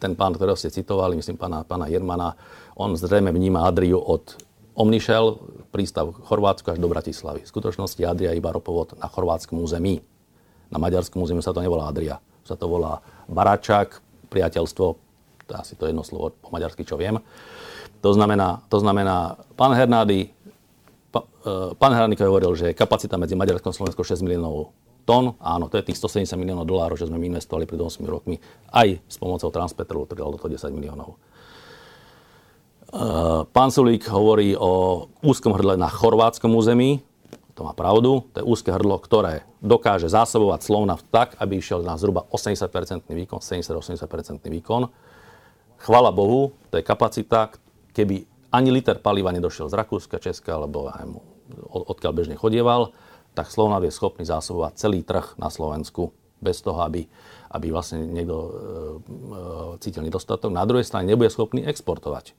[0.00, 2.38] ten pán, ktorého ste citovali, myslím pána, pána Jermana,
[2.78, 4.38] on zrejme vníma Adriu od
[4.78, 5.36] Omnišel,
[5.74, 7.44] prístav Chorvátsko až do Bratislavy.
[7.44, 10.00] V skutočnosti Adria je iba ropovod na chorvátskom území.
[10.72, 12.22] Na maďarskom území sa to nevolá Adria.
[12.46, 14.00] Sa to volá Baračák,
[14.30, 14.86] priateľstvo,
[15.50, 17.18] to asi to jedno slovo po maďarsky, čo viem.
[18.00, 23.76] To znamená, to znamená pán Hernády, e, pán Hernády hovoril, že kapacita medzi Maďarskom a
[23.76, 24.72] Slovenskom 6 miliónov
[25.04, 25.36] tón.
[25.40, 28.40] Áno, to je tých 170 miliónov dolárov, že sme investovali pred 8 rokmi
[28.72, 31.16] aj s pomocou Transpetru, ktorý dal do toho 10 miliónov.
[32.88, 33.04] E,
[33.52, 37.04] pán Sulík hovorí o úzkom hrdle na chorvátskom území.
[37.52, 38.24] To má pravdu.
[38.32, 43.44] To je úzke hrdlo, ktoré dokáže zásobovať Slovnaft tak, aby išiel na zhruba 80% výkon,
[43.44, 44.88] 70-80% výkon.
[45.80, 47.52] Chvala Bohu, to je kapacita,
[48.00, 51.04] keby ani liter paliva nedošiel z Rakúska, Česka, alebo aj
[51.68, 52.96] od, odkiaľ bežne chodieval,
[53.36, 56.10] tak Slovnav je schopný zásobovať celý trh na Slovensku
[56.40, 57.06] bez toho, aby,
[57.52, 58.54] aby vlastne niekto e, e,
[59.78, 60.50] cítil nedostatok.
[60.50, 62.32] Na druhej strane nebude schopný exportovať.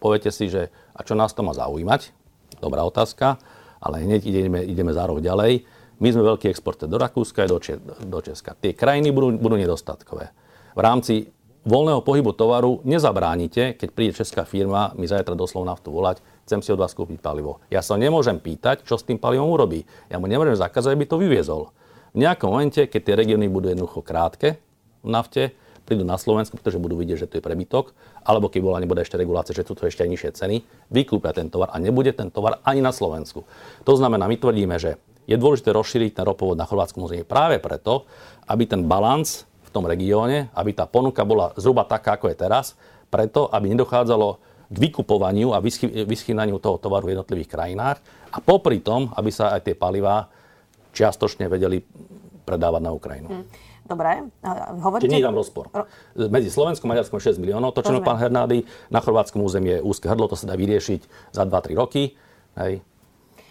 [0.00, 2.14] Poviete si, že a čo nás to má zaujímať?
[2.62, 3.36] Dobrá otázka,
[3.82, 5.68] ale hneď ideme, ideme rok ďalej.
[6.00, 7.60] My sme veľký exportér do Rakúska a do,
[8.04, 8.56] do Česka.
[8.56, 10.32] Tie krajiny budú, budú nedostatkové.
[10.76, 11.28] V rámci
[11.66, 16.70] voľného pohybu tovaru nezabránite, keď príde česká firma mi zajtra doslovná naftu volať, chcem si
[16.70, 17.58] od vás kúpiť palivo.
[17.74, 19.82] Ja sa nemôžem pýtať, čo s tým palivom urobí.
[20.06, 21.74] Ja mu nemôžem zakázať, aby to vyviezol.
[22.14, 24.62] V nejakom momente, keď tie regióny budú jednoducho krátke
[25.02, 25.42] v nafte,
[25.82, 27.94] prídu na Slovensku, pretože budú vidieť, že to je prebytok,
[28.26, 30.56] alebo keď bola nebude ešte regulácia, že tu ešte aj nižšie ceny,
[30.90, 33.46] vykúpia ten tovar a nebude ten tovar ani na Slovensku.
[33.86, 38.06] To znamená, my tvrdíme, že je dôležité rozšíriť ten ropovod na chorvátskom území práve preto,
[38.46, 39.46] aby ten balans
[39.76, 42.72] tom regióne, aby tá ponuka bola zhruba taká, ako je teraz,
[43.12, 45.60] preto, aby nedochádzalo k vykupovaniu a
[46.08, 48.00] vyschýnaniu toho tovaru v jednotlivých krajinách
[48.32, 50.32] a popri tom, aby sa aj tie palivá
[50.96, 51.84] čiastočne vedeli
[52.48, 53.28] predávať na Ukrajinu.
[53.28, 53.44] Hmm.
[53.86, 54.26] Dobre.
[54.82, 55.06] Hovoríte...
[55.06, 55.70] Čiže nie je tam rozpor.
[56.18, 57.70] Medzi Slovenskom a Maďarskom 6 miliónov.
[57.78, 61.46] To, čo pán Hernády na chorvátskom území je úzke hrdlo, to sa dá vyriešiť za
[61.46, 62.18] 2-3 roky.
[62.58, 62.82] Hej.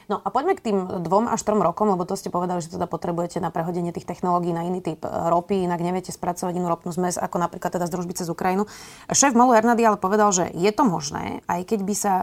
[0.05, 2.85] No a poďme k tým dvom až trom rokom, lebo to ste povedali, že teda
[2.85, 6.93] potrebujete na prehodenie tých technológií na iný typ e, ropy, inak neviete spracovať inú ropnú
[6.93, 8.69] zmes, ako napríklad teda z družby cez Ukrajinu.
[9.09, 12.13] Šéf Molu Hernady ale povedal, že je to možné, aj keď by sa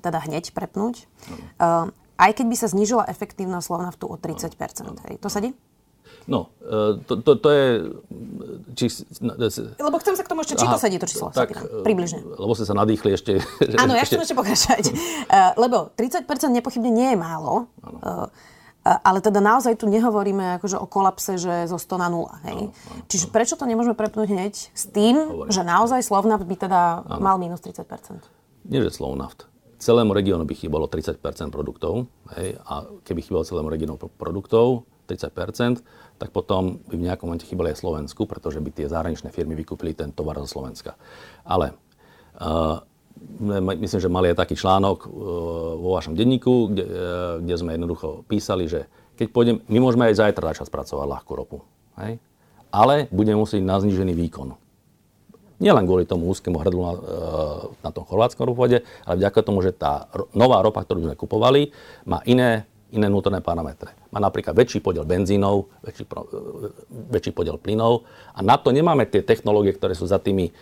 [0.00, 1.04] teda hneď prepnúť,
[1.60, 4.56] uh, aj keď by sa znížila efektívnosť Slovnaftu o 30
[5.04, 5.52] Hej, To sedí?
[6.26, 7.66] No, e, to, to, to je...
[8.78, 8.84] Či,
[9.22, 9.34] no,
[9.82, 11.34] lebo chcem sa k tomu ešte, či aha, to sedí to číslo.
[11.34, 12.22] Tak, sedí, približne.
[12.22, 13.42] Lebo ste sa nadýchli ešte.
[13.82, 14.84] Áno, ja chcem ešte pokračovať.
[15.28, 17.66] Uh, lebo 30% nepochybne nie je málo.
[18.82, 22.26] Ale teda naozaj tu nehovoríme akože o kolapse, že zo 100 na 0.
[22.50, 22.60] Hej?
[22.66, 25.54] Áno, áno, Čiže prečo to nemôžeme prepnúť hneď s tým, Hovorím.
[25.54, 27.22] že naozaj Slovnaft by teda áno.
[27.22, 27.86] mal minus 30%?
[28.66, 29.46] Nie, že Slovnaft.
[29.78, 31.22] Celému regiónu by chýbalo 30%
[31.54, 32.10] produktov.
[32.34, 32.58] Hej?
[32.66, 35.78] A keby chýbalo celému regiónu produktov, 30%,
[36.22, 39.90] tak potom by v nejakom momente chýbali aj Slovensku, pretože by tie zahraničné firmy vykúpili
[39.90, 40.94] ten tovar zo Slovenska.
[41.42, 41.74] Ale
[42.38, 42.78] uh,
[43.50, 45.10] myslím, že mali aj taký článok uh,
[45.82, 46.94] vo vašom denníku, kde, uh,
[47.42, 48.86] kde sme jednoducho písali, že
[49.18, 51.58] keď pôjdem, my môžeme aj zajtra začať spracovať ľahkú ropu.
[51.98, 52.22] Hej?
[52.70, 54.54] Ale budeme musieť na znížený výkon.
[55.58, 56.94] Nielen kvôli tomu úzkému hrdlu na,
[57.82, 61.70] na tom chorvátskom ropode, ale vďaka tomu, že tá nová ropa, ktorú sme kupovali,
[62.06, 63.96] má iné iné vnútorné parametre.
[64.12, 66.04] Má napríklad väčší podiel benzínov, väčší,
[67.08, 68.04] väčší podiel plynov
[68.36, 70.52] a na to nemáme tie technológie, ktoré sú za tými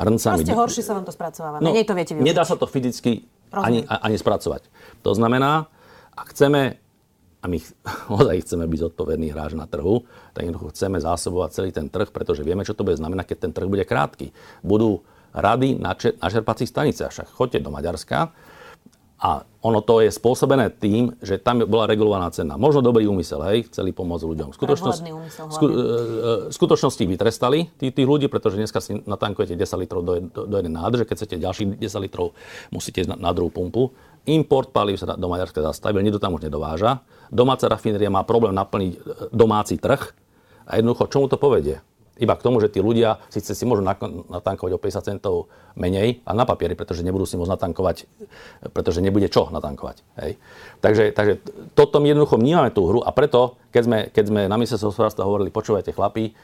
[0.00, 0.42] hrncami.
[0.42, 1.60] Proste horšie sa vám to spracováva.
[1.60, 2.26] No, Menej to viete využiť.
[2.26, 4.66] Nedá sa to fyzicky ani, ani spracovať.
[5.06, 5.68] To znamená,
[6.16, 6.80] ak chceme
[7.44, 7.60] a my
[8.18, 12.40] ozaj chceme byť zodpovedný hráč na trhu, tak jednoducho chceme zásobovať celý ten trh, pretože
[12.40, 14.32] vieme, čo to bude znamenať, keď ten trh bude krátky.
[14.64, 15.04] Budú
[15.36, 17.12] rady na, če- na čerpacích staniciach.
[17.12, 18.32] Však choďte do Maďarska,
[19.24, 22.60] a ono to je spôsobené tým, že tam bola regulovaná cena.
[22.60, 24.48] Možno dobrý úmysel, hej, chceli pomôcť ľuďom.
[24.52, 29.80] Skutočnosť, úmysel, sku, e, e, skutočnosti vytrestali tých, tých ľudí, pretože dneska si natankujete 10
[29.80, 32.36] litrov do, do, do jednej nádrže, keď chcete ďalších 10 litrov,
[32.68, 33.96] musíte ísť na, na druhú pumpu.
[34.28, 37.00] import palív sa do Maďarska zastavil, nikto tam už nedováža.
[37.32, 38.98] Domáca rafinéria má problém naplniť e,
[39.32, 40.12] domáci trh
[40.68, 41.80] a jednoducho, čomu to povedie?
[42.14, 46.30] Iba k tomu, že tí ľudia síce si môžu natankovať o 50 centov menej a
[46.30, 48.06] na papieri, pretože nebudú si môcť natankovať,
[48.70, 50.06] pretože nebude čo natankovať.
[50.22, 50.38] Hej.
[50.78, 51.42] Takže, takže
[51.74, 55.26] toto my jednoducho vnímame tú hru a preto, keď sme, keď sme na ministerstve hospodárstva
[55.26, 56.38] hovorili, počúvajte chlapí,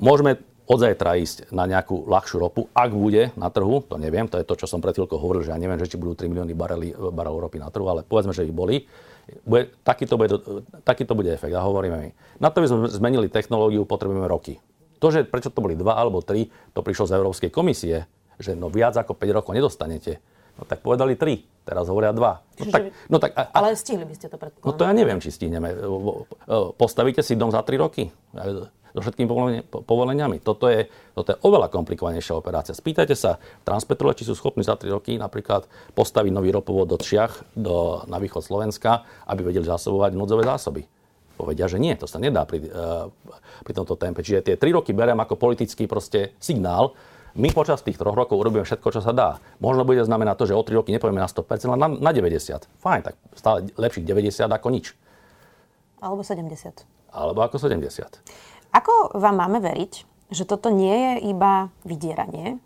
[0.00, 4.40] môžeme od zajtra ísť na nejakú ľahšiu ropu, ak bude na trhu, to neviem, to
[4.40, 6.56] je to, čo som pred chvíľkou hovoril, že ja neviem, že či budú 3 milióny
[6.56, 8.82] barelov ropy na trhu, ale povedzme, že ich boli,
[9.46, 10.42] bude, takýto, bude,
[10.82, 12.10] takýto bude efekt, a hovoríme my.
[12.42, 14.58] Na to by sme zmenili technológiu, potrebujeme roky.
[14.98, 18.08] To, že prečo to boli dva alebo tri, to prišlo z Európskej komisie,
[18.40, 20.20] že no viac ako 5 rokov nedostanete.
[20.56, 22.40] No tak povedali tri, teraz hovoria dva.
[22.40, 22.82] No, Čiže, tak,
[23.12, 24.64] no, tak, a, ale stihli by ste to predpokladať.
[24.64, 25.68] No to ja neviem, či stihneme.
[26.80, 28.08] Postavíte si dom za 3 roky
[28.96, 29.28] so všetkými
[29.68, 30.40] povoleniami.
[30.40, 32.72] Toto je, toto je oveľa komplikovanejšia operácia.
[32.72, 33.36] Spýtajte sa
[33.68, 38.16] Transpetrole, či sú schopní za 3 roky napríklad postaviť nový ropovod do Čiach do, na
[38.16, 40.88] východ Slovenska, aby vedeli zásobovať núdzové zásoby.
[41.36, 43.12] Povedia, že nie, to sa nedá pri, uh,
[43.60, 44.24] pri tomto tempe.
[44.24, 46.96] Čiže tie 3 roky beriem ako politický proste signál,
[47.36, 49.36] my počas tých troch rokov urobíme všetko, čo sa dá.
[49.60, 52.64] Možno bude znamenať to, že o 3 roky nepovieme na 100%, ale na, na 90.
[52.80, 54.96] Fajn, tak stále lepších 90 ako nič.
[56.00, 56.88] Alebo 70.
[57.12, 58.08] Alebo ako 70.
[58.72, 59.92] Ako vám máme veriť,
[60.32, 62.56] že toto nie je iba vydieranie,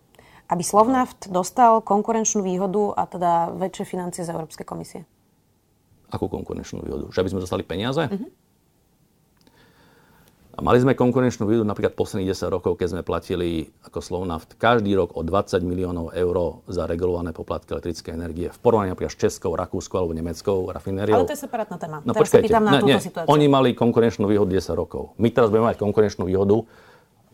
[0.50, 5.02] aby Slovnaft dostal konkurenčnú výhodu a teda väčšie financie z Európskej komisie?
[6.10, 7.04] Akú konkurenčnú výhodu?
[7.10, 8.06] Že aby sme dostali peniaze?
[8.06, 8.30] Mm-hmm.
[10.60, 14.92] A mali sme konkurenčnú výhodu napríklad posledných 10 rokov, keď sme platili ako Slovnaft každý
[14.92, 19.56] rok o 20 miliónov eur za regulované poplatky elektrické energie v porovnaní napríklad s Českou,
[19.56, 21.24] Rakúskou alebo Nemeckou rafinériou.
[21.24, 22.04] Ale to je separátna téma.
[22.04, 25.16] No teraz počkajte, na ne, nie, oni mali konkurenčnú výhodu 10 rokov.
[25.16, 26.60] My teraz budeme mať konkurenčnú výhodu,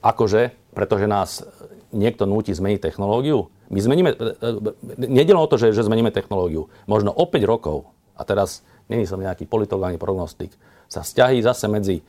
[0.07, 1.43] akože, pretože nás
[1.91, 3.51] niekto núti zmeniť technológiu.
[3.75, 6.71] My zmeníme, e, e, nedelom o to, že, že zmeníme technológiu.
[6.87, 10.55] Možno o 5 rokov, a teraz není som nejaký politolog ani prognostik,
[10.87, 12.07] sa vzťahy zase medzi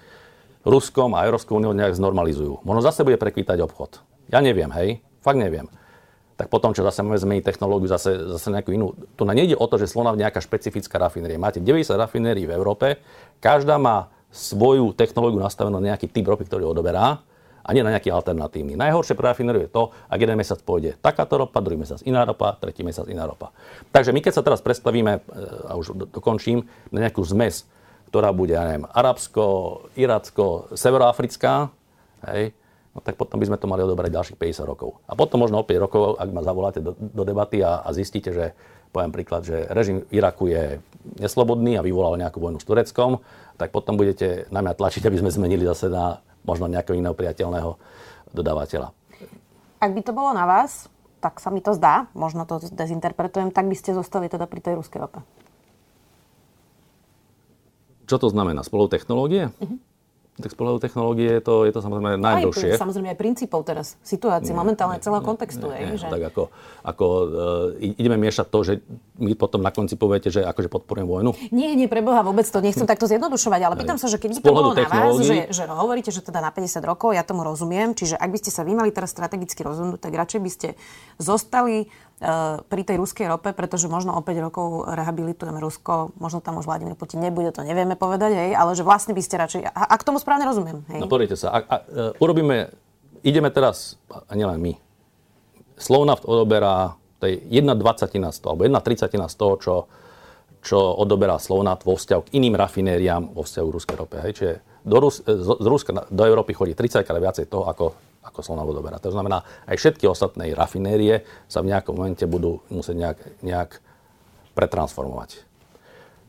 [0.68, 2.60] Ruskom a Európskou úniou nejak znormalizujú.
[2.68, 4.04] Možno zase bude prekvítať obchod.
[4.28, 5.72] Ja neviem, hej, fakt neviem.
[6.38, 8.94] Tak potom, čo zase máme zmeniť technológiu, zase, zase nejakú inú.
[9.18, 11.42] Tu na nejde o to, že Slonav nejaká špecifická rafinéria.
[11.42, 13.02] Máte 90 rafinérií v Európe,
[13.42, 17.24] každá má svoju technológiu nastavenú na nejaký typ ropy, ktorý odoberá
[17.68, 18.78] a nie na nejaký alternatívny.
[18.78, 22.54] Najhoršie pre rafinériu je to, ak jeden mesiac pôjde takáto ropa, druhý mesiac iná ropa,
[22.60, 23.50] tretí mesiac iná ropa.
[23.90, 25.20] Takže my keď sa teraz predstavíme, e,
[25.68, 27.66] a už dokončím, na nejakú zmes
[28.08, 29.46] ktorá bude, ja neviem, arabsko,
[30.00, 31.70] iracko, severoafrická,
[32.32, 32.56] hej,
[32.96, 34.98] no tak potom by sme to mali odobrať ďalších 50 rokov.
[35.06, 38.32] A potom možno o 5 rokov, ak ma zavoláte do, do debaty a, a zistíte,
[38.32, 38.56] že
[38.96, 40.80] poviem príklad, že režim Iraku je
[41.20, 43.20] neslobodný a vyvolal nejakú vojnu s Tureckom,
[43.60, 47.76] tak potom budete na mňa tlačiť, aby sme zmenili zase na možno nejakého iného priateľného
[48.32, 48.96] dodávateľa.
[49.78, 50.89] Ak by to bolo na vás,
[51.22, 54.80] tak sa mi to zdá, možno to dezinterpretujem, tak by ste zostali teda pri tej
[54.80, 55.20] ruskej rope.
[58.08, 58.63] Čo to znamená?
[58.63, 59.52] Spolu technológie?
[59.60, 59.78] Uh-huh.
[60.38, 62.78] Tak z pohľadu technológie je to, je to samozrejme najdlhšie.
[62.78, 65.65] Aj, samozrejme aj princípov teraz, situácie, momentálne celého kontextu.
[65.65, 66.13] Nie, nie, že...
[66.13, 66.54] Tak ako,
[66.86, 67.26] ako uh,
[67.82, 68.74] ideme miešať to, že
[69.17, 71.34] my potom na konci poviete, že akože podporujem vojnu?
[71.50, 74.54] Nie, nie, preboha, vôbec to nechcem takto zjednodušovať, ale pýtam sa, že keď by to
[74.54, 78.13] bolo na vás, že, že hovoríte, že teda na 50 rokov, ja tomu rozumiem, čiže
[78.13, 80.67] ak by ste sa vy mali teraz strategicky rozhodnúť, tak radšej by ste
[81.17, 81.89] zostali
[82.66, 86.98] pri tej ruskej rope, pretože možno o 5 rokov rehabilitujeme Rusko, možno tam už Vladimír
[86.98, 90.18] Putin nebude, to nevieme povedať, hej, ale že vlastne by ste radšej, a, k tomu
[90.18, 90.82] správne rozumiem.
[90.90, 90.98] Hej?
[90.98, 92.74] No pozrite sa, a, a, uh, urobíme,
[93.22, 94.74] ideme teraz, a nielen my,
[95.78, 99.76] Slovnaft odoberá je jedna dvacatina z toho, alebo jedna tricatina z toho, čo,
[100.66, 104.18] čo odoberá Slovnat vo vzťahu k iným rafinériám vo vzťahu ruskej rope.
[104.22, 104.34] Hej.
[104.38, 104.54] Čiže
[104.86, 109.00] do Rus, z Ruska do Európy chodí 30 krát viacej toho, ako, ako Slovnat odoberá.
[109.00, 113.70] To znamená, aj všetky ostatné rafinérie sa v nejakom momente budú musieť nejak, nejak
[114.54, 115.48] pretransformovať.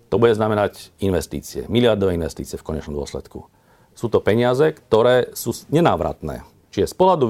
[0.09, 3.45] To bude znamenať investície, miliardové investície v konečnom dôsledku.
[3.93, 6.47] Sú to peniaze, ktoré sú nenávratné.
[6.73, 7.27] Čiže z pohľadu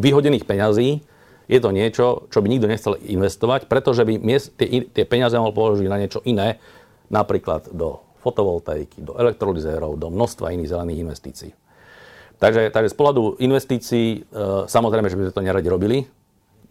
[0.00, 1.04] vyhodených peňazí
[1.50, 4.14] je to niečo, čo by nikto nechcel investovať, pretože by
[4.94, 6.62] tie, peniaze mohol položiť na niečo iné,
[7.10, 11.50] napríklad do fotovoltaiky, do elektrolyzérov, do množstva iných zelených investícií.
[12.40, 14.18] Takže, takže z pohľadu investícií, e,
[14.64, 15.98] samozrejme, že by sme to neradi robili,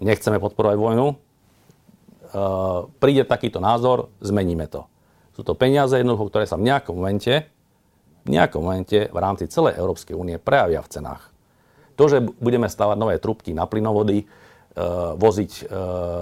[0.01, 1.15] nechceme podporovať vojnu, e,
[2.97, 4.89] príde takýto názor, zmeníme to.
[5.37, 7.45] Sú to peniaze jednoducho, ktoré sa v nejakom momente,
[8.25, 11.29] v nejakom momente v rámci celej Európskej únie prejavia v cenách.
[11.95, 14.25] To, že budeme stavať nové trubky na plynovody,
[14.69, 14.85] Eh,
[15.17, 15.65] voziť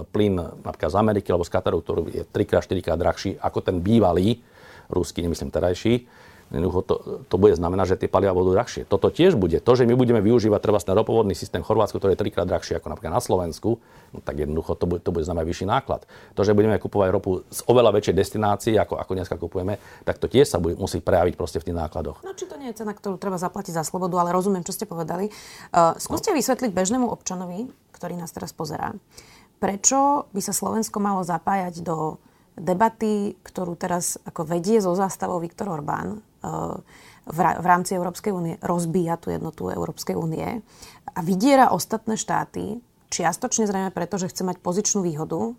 [0.10, 3.84] plyn napríklad z Ameriky alebo z Kataru, ktorý je 3 4 krát drahší ako ten
[3.84, 4.42] bývalý,
[4.90, 6.08] ruský, nemyslím terajší,
[6.48, 6.96] Jednoducho to,
[7.28, 8.88] to bude znamenať, že tie paliva budú drahšie.
[8.88, 9.60] Toto tiež bude.
[9.60, 12.80] To, že my budeme využívať treba na ropovodný systém v Chorvátsku, ktorý je trikrát drahší
[12.80, 13.84] ako napríklad na Slovensku,
[14.16, 16.08] no, tak jednoducho to bude, to bude znamenať vyšší náklad.
[16.40, 19.76] To, že budeme kupovať ropu z oveľa väčšej destinácii, ako, ako dneska kupujeme,
[20.08, 22.24] tak to tiež sa bude, musí prejaviť proste v tých nákladoch.
[22.24, 24.88] No či to nie je cena, ktorú treba zaplatiť za slobodu, ale rozumiem, čo ste
[24.88, 25.28] povedali.
[25.76, 26.40] Uh, skúste no.
[26.40, 28.96] vysvetliť bežnému občanovi, ktorý nás teraz pozerá,
[29.60, 32.24] prečo by sa Slovensko malo zapájať do
[32.56, 36.24] debaty, ktorú teraz ako vedie zo zástavou Viktor Orbán
[37.28, 40.64] v rámci Európskej únie rozbíja tú jednotu Európskej únie
[41.12, 45.56] a vydiera ostatné štáty, čiastočne zrejme preto, že chce mať pozičnú výhodu,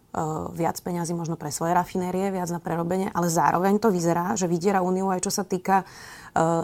[0.53, 4.85] viac peňazí možno pre svoje rafinérie, viac na prerobenie, ale zároveň to vyzerá, že vydiera
[4.85, 5.89] úniu aj čo sa týka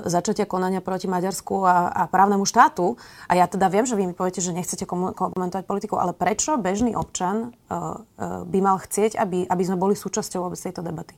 [0.05, 3.01] začatia konania proti Maďarsku a, a právnemu štátu.
[3.27, 6.93] A ja teda viem, že vy mi poviete, že nechcete komentovať politiku, ale prečo bežný
[6.93, 7.57] občan
[8.23, 11.17] by mal chcieť, aby, aby sme boli súčasťou vôbec tejto debaty?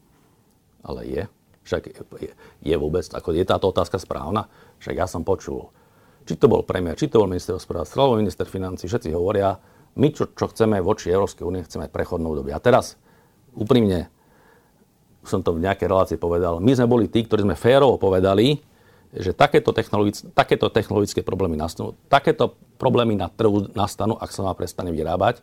[0.87, 1.25] Ale je.
[1.67, 1.83] Však
[2.23, 2.31] je,
[2.63, 4.47] je vôbec, ako je táto otázka správna?
[4.79, 5.67] Však ja som počul,
[6.23, 9.59] či to bol premiér, či to bol minister hospodárstva, alebo minister financí, všetci hovoria,
[9.99, 12.55] my čo, čo chceme voči Európskej únie, chceme prechodnú dobu.
[12.55, 12.95] A teraz,
[13.59, 14.07] úprimne,
[15.27, 18.63] som to v nejakej relácii povedal, my sme boli tí, ktorí sme férovo povedali,
[19.11, 24.55] že takéto, technologic, takéto technologické problémy nastanú, takéto problémy na trhu nastanú, ak sa má
[24.55, 25.43] prestane vyrábať.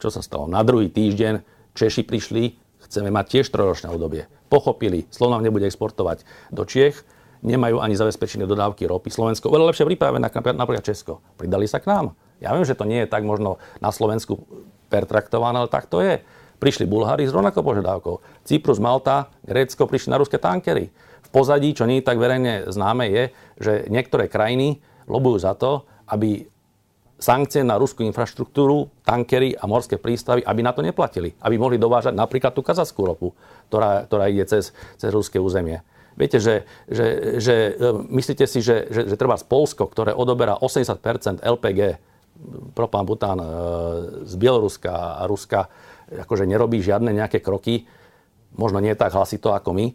[0.00, 0.48] Čo sa stalo?
[0.48, 1.44] Na druhý týždeň
[1.76, 2.56] Češi prišli,
[2.88, 7.06] chceme mať tiež trojročné obdobie pochopili, Slovensko nebude exportovať do Čiech,
[7.40, 9.08] nemajú ani zabezpečené dodávky ropy.
[9.08, 11.24] Slovensko oveľa lepšie pripravené, napríklad Česko.
[11.40, 12.12] Pridali sa k nám.
[12.42, 14.44] Ja viem, že to nie je tak možno na Slovensku
[14.92, 16.20] pertraktované, ale tak to je.
[16.60, 18.20] Prišli Bulhári s rovnakou požiadavkou.
[18.44, 20.92] Cyprus, Malta, Grécko prišli na ruské tankery.
[21.24, 23.24] V pozadí, čo nie je tak verejne známe, je,
[23.56, 26.49] že niektoré krajiny lobujú za to, aby
[27.20, 31.36] sankcie na ruskú infraštruktúru, tankery a morské prístavy, aby na to neplatili.
[31.44, 33.28] Aby mohli dovážať napríklad tú kazaskú ropu,
[33.68, 35.84] ktorá, ktorá ide cez, cez ruské územie.
[36.18, 40.58] Viete, že, že, že e, myslíte si, že, že, že treba z Polsko, ktoré odoberá
[40.58, 41.80] 80% LPG,
[42.74, 43.48] propán, bután e,
[44.26, 45.70] z Bieloruska a Ruska,
[46.10, 47.86] akože nerobí žiadne nejaké kroky,
[48.56, 49.86] možno nie tak hlasito ako my.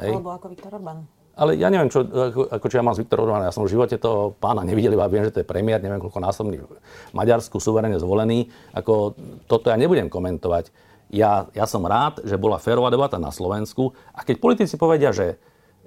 [0.00, 0.12] Hej?
[0.14, 1.17] Alebo ako Viktor Orbán.
[1.38, 3.46] Ale ja neviem, čo, ako, ako čo ja mám s Viktorom Orbánom.
[3.46, 6.18] Ja som v živote toho pána nevidel, iba viem, že to je premiér, neviem koľko
[6.18, 8.50] násobný v Maďarsku, suverene zvolený.
[8.74, 9.14] Ako,
[9.46, 10.74] toto ja nebudem komentovať.
[11.14, 15.38] Ja, ja som rád, že bola férová debata na Slovensku a keď politici povedia, že,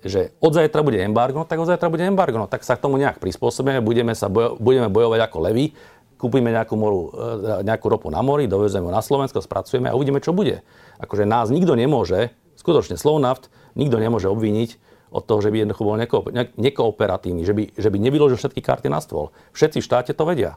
[0.02, 2.96] že od zajtra bude embargo, tak od zajtra bude embargo, no tak sa k tomu
[2.98, 5.76] nejak prispôsobíme, budeme, sa bojo, budeme bojovať ako levy,
[6.16, 10.34] kúpime nejakú, moru, e, nejakú ropu na mori, dovezeme na Slovensko, spracujeme a uvidíme, čo
[10.34, 10.66] bude.
[10.98, 16.00] Akože nás nikto nemôže, skutočne Slovnaft, nikto nemôže obviniť, od toho, že by jednoducho bol
[16.00, 16.18] neko,
[16.56, 19.36] nekooperatívny, že by, že by nevyložil všetky karty na stôl.
[19.52, 20.56] Všetci v štáte to vedia.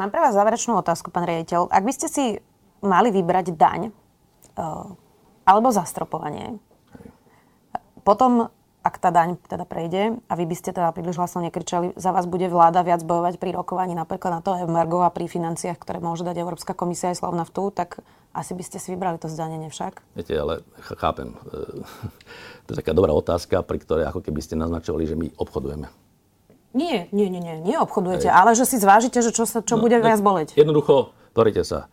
[0.00, 1.70] Mám pre vás záverečnú otázku, pán riaditeľ.
[1.70, 2.24] Ak by ste si
[2.82, 3.92] mali vybrať daň
[4.58, 4.90] uh,
[5.44, 6.58] alebo zastropovanie,
[8.02, 8.48] potom
[8.94, 12.30] ak tá daň teda prejde a vy by ste teda príliš hlasno nekričali, za vás
[12.30, 16.22] bude vláda viac bojovať pri rokovaní napríklad na to embargo a pri financiách, ktoré môže
[16.22, 19.98] dať Európska komisia aj Slovnaftu, tak asi by ste si vybrali to zdanenie však?
[20.14, 20.62] Viete, ale
[20.94, 21.34] chápem.
[22.64, 25.84] To je taká dobrá otázka, pri ktorej ako keby ste naznačovali, že my obchodujeme.
[26.72, 28.32] Nie, nie, nie, nie, nie obchodujete, Hej.
[28.32, 30.56] ale že si zvážite, že čo, sa, čo no, bude viac boleť.
[30.56, 31.92] Jednoducho, pozrite sa,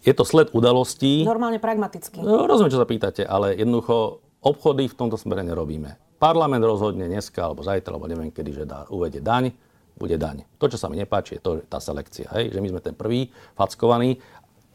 [0.00, 1.26] je to sled udalostí.
[1.26, 2.22] Normálne pragmaticky.
[2.22, 5.96] No, rozumiem, čo sa pýtate, ale jednoducho obchody v tomto smere nerobíme.
[6.20, 9.56] Parlament rozhodne dneska, alebo zajtra, alebo neviem kedy, že dá, uvede daň,
[9.96, 10.44] bude daň.
[10.60, 12.28] To, čo sa mi nepáči, je to, tá selekcia.
[12.36, 12.56] Hej?
[12.56, 14.20] Že my sme ten prvý fackovaní,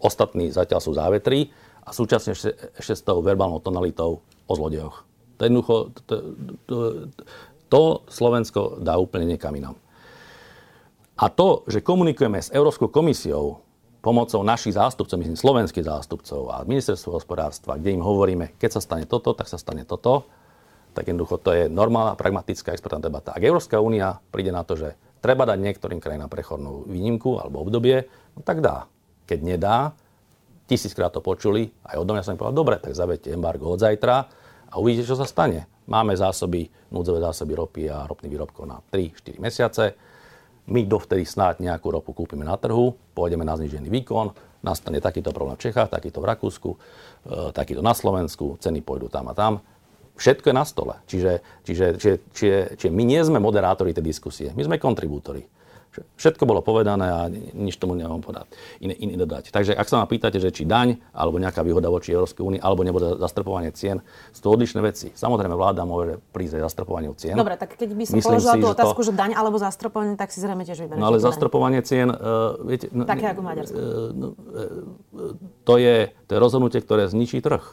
[0.01, 1.49] ostatní zatiaľ sú závetrí
[1.86, 5.05] a súčasne ešte, s tou verbálnou tonalitou o zlodejoch.
[5.36, 5.45] To
[6.07, 6.16] to,
[6.66, 6.76] to,
[7.68, 9.76] to Slovensko dá úplne niekam inám.
[11.16, 13.64] A to, že komunikujeme s Európskou komisiou
[14.05, 19.09] pomocou našich zástupcov, myslím slovenských zástupcov a ministerstvo hospodárstva, kde im hovoríme, keď sa stane
[19.09, 20.29] toto, tak sa stane toto,
[20.93, 23.33] tak jednoducho to je normálna, pragmatická expertná debata.
[23.33, 24.93] Ak Európska únia príde na to, že
[25.25, 28.05] treba dať niektorým krajinám prechodnú výnimku alebo obdobie,
[28.37, 28.85] no tak dá.
[29.25, 29.97] Keď nedá,
[30.69, 34.15] tisíckrát to počuli, aj od ja som povedal, dobre, tak zavedte embargo od zajtra
[34.69, 35.65] a uvidíte, čo sa stane.
[35.89, 39.97] Máme zásoby, núdzové zásoby ropy a ropných výrobkov na 3-4 mesiace
[40.66, 44.34] my dovtedy snáď nejakú ropu kúpime na trhu, pôjdeme na znižený výkon,
[44.66, 46.78] nastane takýto problém v Čechách, takýto v Rakúsku, e,
[47.53, 49.61] takýto na Slovensku, ceny pôjdu tam a tam.
[50.18, 50.95] Všetko je na stole.
[51.05, 51.32] Čiže,
[51.68, 55.45] čiže, čiže, čiže, čiže my nie sme moderátori tej diskusie, my sme kontribútori.
[56.17, 58.49] Všetko bolo povedané a nič tomu nemám podať,
[58.81, 59.53] iné, iné dodať.
[59.53, 62.81] Takže ak sa ma pýtate, že či daň, alebo nejaká výhoda voči Európskej únii, alebo
[62.81, 64.01] nebude zastrpovanie cien,
[64.35, 65.13] sú to odlišné veci.
[65.15, 67.37] Samozrejme, vláda môže prísť aj zastropovaniu cien.
[67.37, 69.15] Dobre, tak keď by som Myslím položila si, tú otázku, že, to...
[69.15, 71.03] že daň alebo zastropovanie, tak si zrejme tiež vyberiete.
[71.03, 72.89] No ale zastropovanie cien, uh, viete...
[72.91, 73.75] Také ako v Maďarsku.
[73.77, 77.63] Uh, no, uh, to, je, to je rozhodnutie, ktoré zničí trh.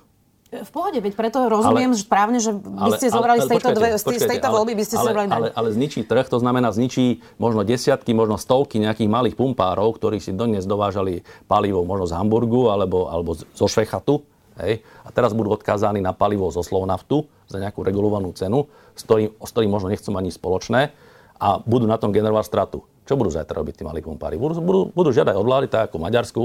[0.52, 3.52] V pohode, veď preto rozumiem ale, že správne, že by ste zobrali ale, ale, z
[3.56, 6.36] tejto, dve, z tejto ale, voľby, by ste ale, zobrali ale, ale zničí trh, to
[6.44, 12.04] znamená zničí možno desiatky, možno stovky nejakých malých pumpárov, ktorí si dodnes dovážali palivo možno
[12.04, 14.20] z Hamburgu alebo, alebo zo Švechatu.
[14.60, 19.32] Hej, a teraz budú odkázaní na palivo zo Slovnaftu za nejakú regulovanú cenu, s ktorým,
[19.32, 20.92] s ktorým možno nechcú ani spoločné
[21.40, 22.84] a budú na tom generovať stratu.
[23.08, 24.36] Čo budú zajtra robiť tí malí pumpári?
[24.36, 26.42] Budú, budú, budú žiadať od vlády, tak ako Maďarsku,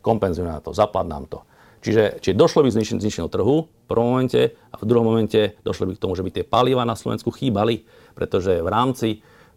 [0.00, 1.44] kompenzujeme na to, zapad nám to.
[1.80, 5.96] Čiže, čiže došlo by k trhu v prvom momente a v druhom momente došlo by
[5.96, 9.08] k tomu, že by tie paliva na Slovensku chýbali, pretože v rámci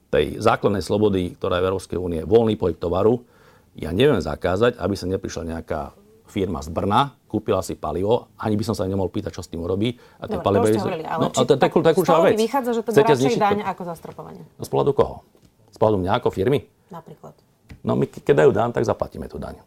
[0.07, 3.27] tej základnej slobody, ktorá je v Európskej únie, voľný pohyb tovaru,
[3.75, 5.91] ja neviem zakázať, aby sa neprišla nejaká
[6.29, 9.65] firma z Brna, kúpila si palivo, ani by som sa nemohol pýtať, čo s tým
[9.65, 9.97] urobí.
[10.21, 10.69] A tie palivo...
[10.69, 12.37] To ale no, či, tak, tak, tak, vec.
[12.37, 14.45] vychádza, že to je radšej daň ako zastropovanie.
[14.55, 15.25] No z pohľadu koho?
[15.73, 16.69] Z pohľadu mňa ako firmy?
[16.93, 17.33] Napríklad.
[17.81, 19.59] No my keď dajú daň, tak zaplatíme tú daň.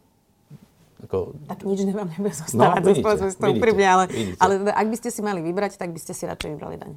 [1.04, 1.36] Ako...
[1.44, 4.04] Tak nič vám nebude zostávať no, vidíte, z toho úprimne, ale,
[4.40, 6.92] ale ak by ste si mali vybrať, tak by ste si radšej vybrali daň.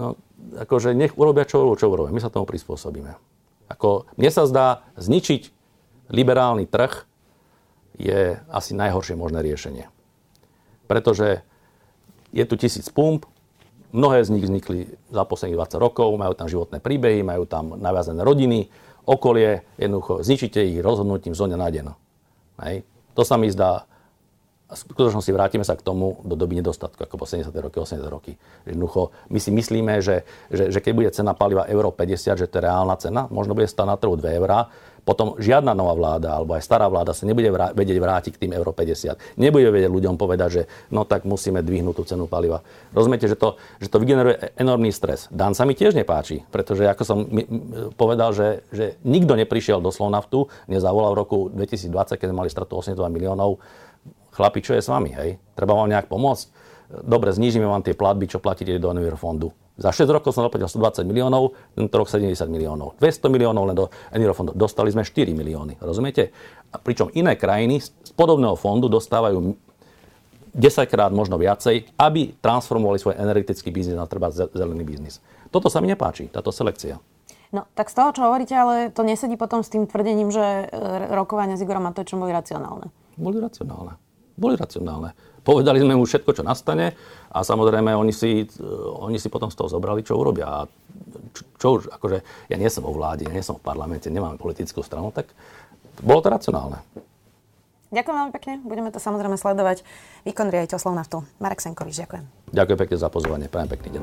[0.00, 0.16] No,
[0.56, 2.14] akože nech urobia, čo, čo urobia.
[2.14, 3.18] My sa tomu prispôsobíme.
[3.68, 5.52] Ako, mne sa zdá, zničiť
[6.08, 7.04] liberálny trh
[8.00, 9.90] je asi najhoršie možné riešenie.
[10.88, 11.44] Pretože
[12.32, 13.28] je tu tisíc pump,
[13.92, 18.24] mnohé z nich vznikli za posledných 20 rokov, majú tam životné príbehy, majú tam naviazané
[18.24, 18.70] rodiny,
[19.08, 21.86] okolie, jednoducho zničíte ich rozhodnutím dňa na deň.
[22.60, 22.84] Hej.
[23.16, 23.88] To sa mi zdá,
[24.68, 27.48] v skutočnosti vrátime sa k tomu do doby nedostatku, ako po 70.
[27.56, 28.04] roky, 80.
[28.12, 28.36] roky.
[28.68, 32.60] Jednoducho, my si myslíme, že, že, že keď bude cena paliva euro 50, že to
[32.60, 34.68] je reálna cena, možno bude stáť na trhu 2 eurá,
[35.08, 38.52] potom žiadna nová vláda alebo aj stará vláda sa nebude vrá- vedieť vrátiť k tým
[38.52, 39.40] euro 50.
[39.40, 42.60] Nebude vedieť ľuďom povedať, že no tak musíme dvihnúť tú cenu paliva.
[42.92, 45.32] Rozumiete, že to, že to vygeneruje enormný stres.
[45.32, 47.48] Dan sa mi tiež nepáči, pretože ako som mi,
[47.96, 52.76] povedal, že, že nikto neprišiel do Slovnaftu, nezavolal v roku 2020, keď sme mali stratu
[52.76, 53.64] 82 miliónov.
[54.36, 55.16] Chlapi, čo je s vami?
[55.16, 55.40] Hej?
[55.56, 56.52] Treba vám nejak pomôcť?
[56.88, 59.56] Dobre, znížime vám tie platby, čo platíte do Envirofondu.
[59.78, 62.98] Za 6 rokov som zaplatil 120 miliónov, tento rok 70 miliónov.
[62.98, 64.50] 200 miliónov len do Envirofondu.
[64.58, 66.34] Dostali sme 4 milióny, rozumiete?
[66.74, 69.54] A pričom iné krajiny z podobného fondu dostávajú
[70.50, 75.22] 10 krát možno viacej, aby transformovali svoj energetický biznis na treba zelený biznis.
[75.54, 76.98] Toto sa mi nepáči, táto selekcia.
[77.48, 81.14] No, tak z toho, čo hovoríte, ale to nesedí potom s tým tvrdením, že e,
[81.16, 82.92] rokovania s Igorom Matovičom boli racionálne.
[83.16, 83.96] Boli racionálne.
[84.36, 85.16] Boli racionálne.
[85.48, 86.92] Povedali sme mu všetko, čo nastane
[87.32, 88.44] a samozrejme oni si,
[89.00, 90.44] oni si potom z toho zobrali, čo urobia.
[90.44, 90.58] A
[91.32, 92.20] čo, čo už, akože
[92.52, 95.32] ja nie som vo vláde, nie som v parlamente, nemám politickú stranu, tak
[96.04, 96.84] bolo to racionálne.
[97.88, 98.52] Ďakujem veľmi pekne.
[98.60, 99.80] Budeme to samozrejme sledovať.
[100.28, 101.24] Výkon riaditeľ Slovnaftu.
[101.40, 102.24] Marek Senkovič, ďakujem.
[102.52, 103.46] Ďakujem pekne za pozvanie.
[103.48, 104.02] Prajem pekný deň.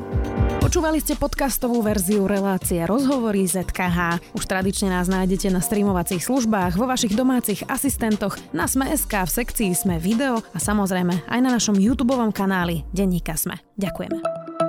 [0.66, 4.34] Počúvali ste podcastovú verziu relácie Rozhovory ZKH.
[4.34, 9.72] Už tradične nás nájdete na streamovacích službách, vo vašich domácich asistentoch, na Sme.sk, v sekcii
[9.78, 13.62] Sme video a samozrejme aj na našom YouTube kanáli Denníka Sme.
[13.78, 14.45] Ďakujeme.